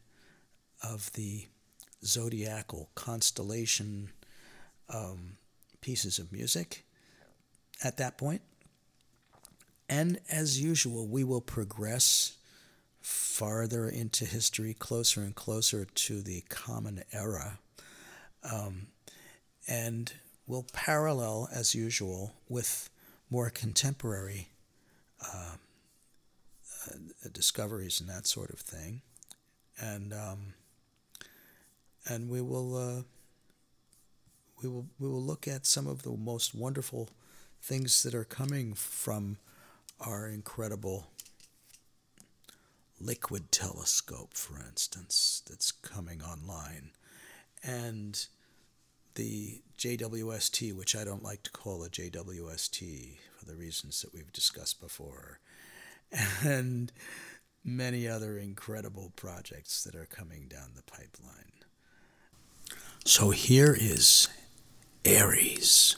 [0.82, 1.46] of the
[2.04, 4.10] zodiacal constellation
[4.92, 5.36] um,
[5.80, 6.84] pieces of music
[7.82, 8.42] at that point.
[9.88, 12.36] And as usual, we will progress
[13.00, 17.58] farther into history, closer and closer to the Common Era.
[18.42, 18.88] Um,
[19.66, 20.12] and
[20.46, 22.90] we'll parallel, as usual, with
[23.30, 24.48] more contemporary
[25.22, 25.56] uh,
[26.86, 29.02] uh, discoveries and that sort of thing.
[29.80, 30.54] And um,
[32.06, 33.02] and we will uh,
[34.62, 37.10] we will we will look at some of the most wonderful
[37.60, 39.38] things that are coming from
[40.00, 41.08] our incredible
[43.00, 46.90] liquid telescope, for instance, that's coming online,
[47.62, 48.26] and
[49.18, 54.32] the JWST, which I don't like to call a JWST for the reasons that we've
[54.32, 55.40] discussed before,
[56.44, 56.92] and
[57.64, 61.52] many other incredible projects that are coming down the pipeline.
[63.04, 64.28] So here is
[65.04, 65.96] Aries.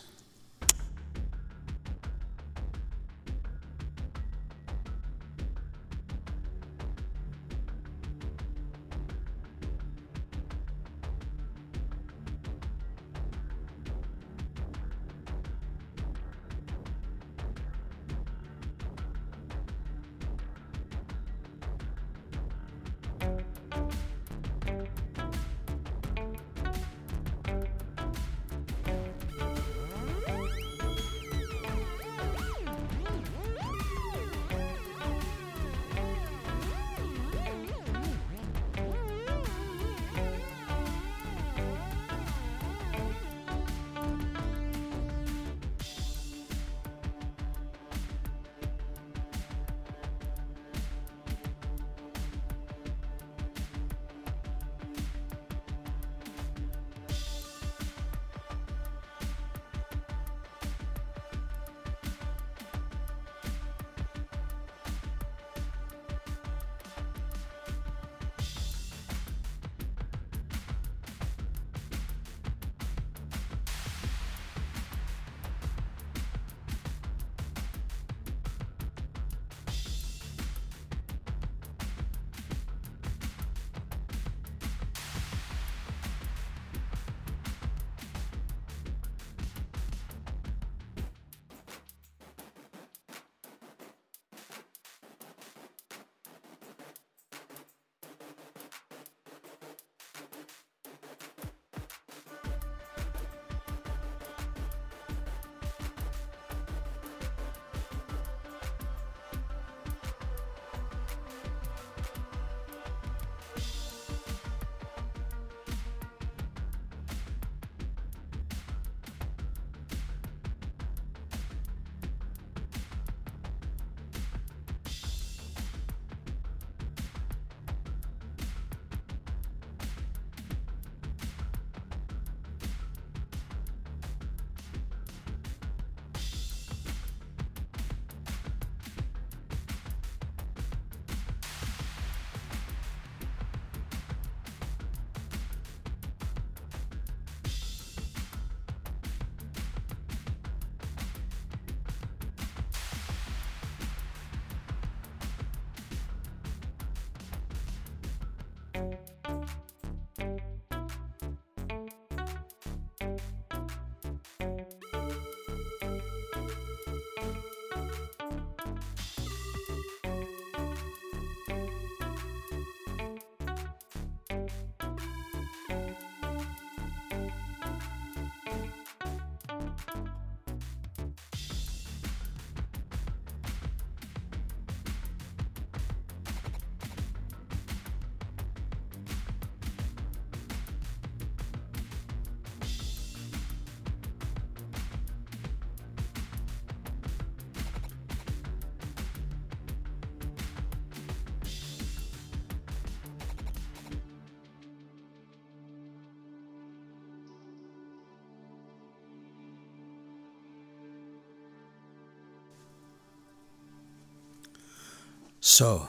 [215.50, 215.88] So,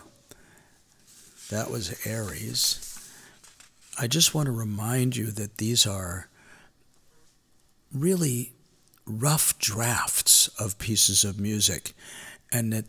[1.51, 2.99] that was Aries.
[3.97, 6.27] I just want to remind you that these are
[7.93, 8.53] really
[9.05, 11.93] rough drafts of pieces of music
[12.51, 12.85] and that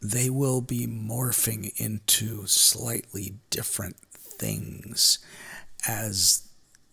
[0.00, 5.18] they will be morphing into slightly different things
[5.86, 6.48] as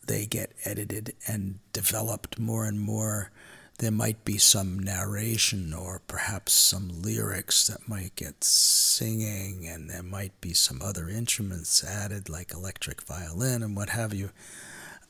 [0.07, 3.31] they get edited and developed more and more
[3.77, 10.03] there might be some narration or perhaps some lyrics that might get singing, and there
[10.03, 14.29] might be some other instruments added, like electric violin and what have you.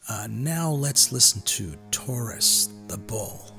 [0.10, 3.55] Uh, now let's listen to Taurus the Bull.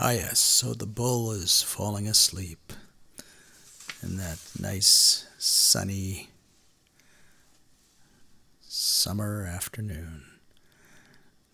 [0.00, 2.72] Ah, yes, so the bull is falling asleep
[4.00, 6.28] in that nice sunny
[8.60, 10.22] summer afternoon.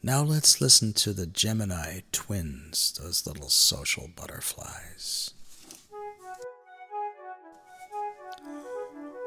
[0.03, 5.31] Now let's listen to the Gemini twins, those little social butterflies.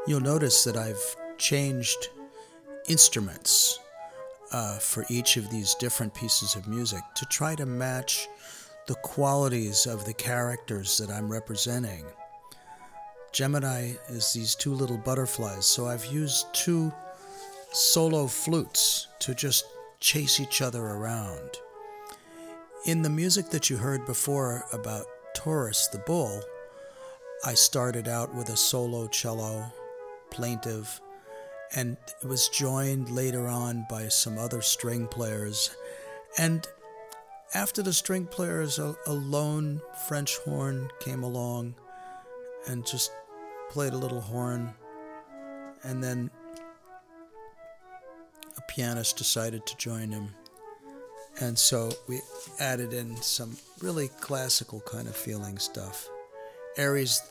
[0.05, 2.09] You'll notice that I've changed
[2.87, 3.79] instruments
[4.51, 8.27] uh, for each of these different pieces of music to try to match
[8.87, 12.05] the qualities of the characters that I'm representing.
[13.33, 16.91] Gemini is these two little butterflies, so I've used two
[17.71, 19.65] solo flutes to just
[19.99, 21.49] chase each other around.
[22.85, 25.05] In the music that you heard before about
[25.35, 26.41] Taurus the bull,
[27.45, 29.65] I started out with a solo cello,
[30.31, 31.01] plaintive,
[31.75, 35.75] and it was joined later on by some other string players.
[36.37, 36.65] And
[37.53, 41.75] after the string players, a, a lone French horn came along
[42.67, 43.11] and just
[43.69, 44.73] played a little horn.
[45.83, 46.29] And then
[48.57, 50.29] a pianist decided to join him.
[51.39, 52.19] And so we
[52.59, 56.09] added in some really classical kind of feeling stuff.
[56.77, 57.21] Aries,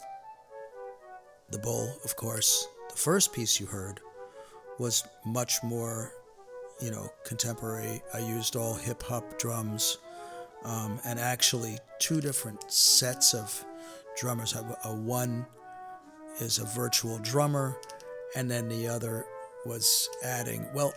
[1.51, 4.01] the bull, of course, the first piece you heard
[4.79, 6.13] was much more,
[6.81, 8.01] you know, contemporary.
[8.15, 9.99] I used all hip hop drums
[10.67, 13.65] um, and actually two different sets of
[14.19, 14.55] drummers.
[14.55, 15.47] A, a one
[16.41, 17.77] is a virtual drummer,
[18.35, 19.25] and then the other
[19.65, 20.67] was adding.
[20.75, 20.93] Well,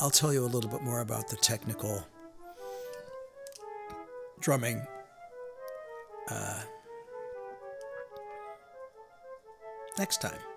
[0.00, 2.04] I'll tell you a little bit more about the technical
[4.40, 4.82] drumming.
[6.30, 6.60] Uh,
[9.98, 10.49] next time.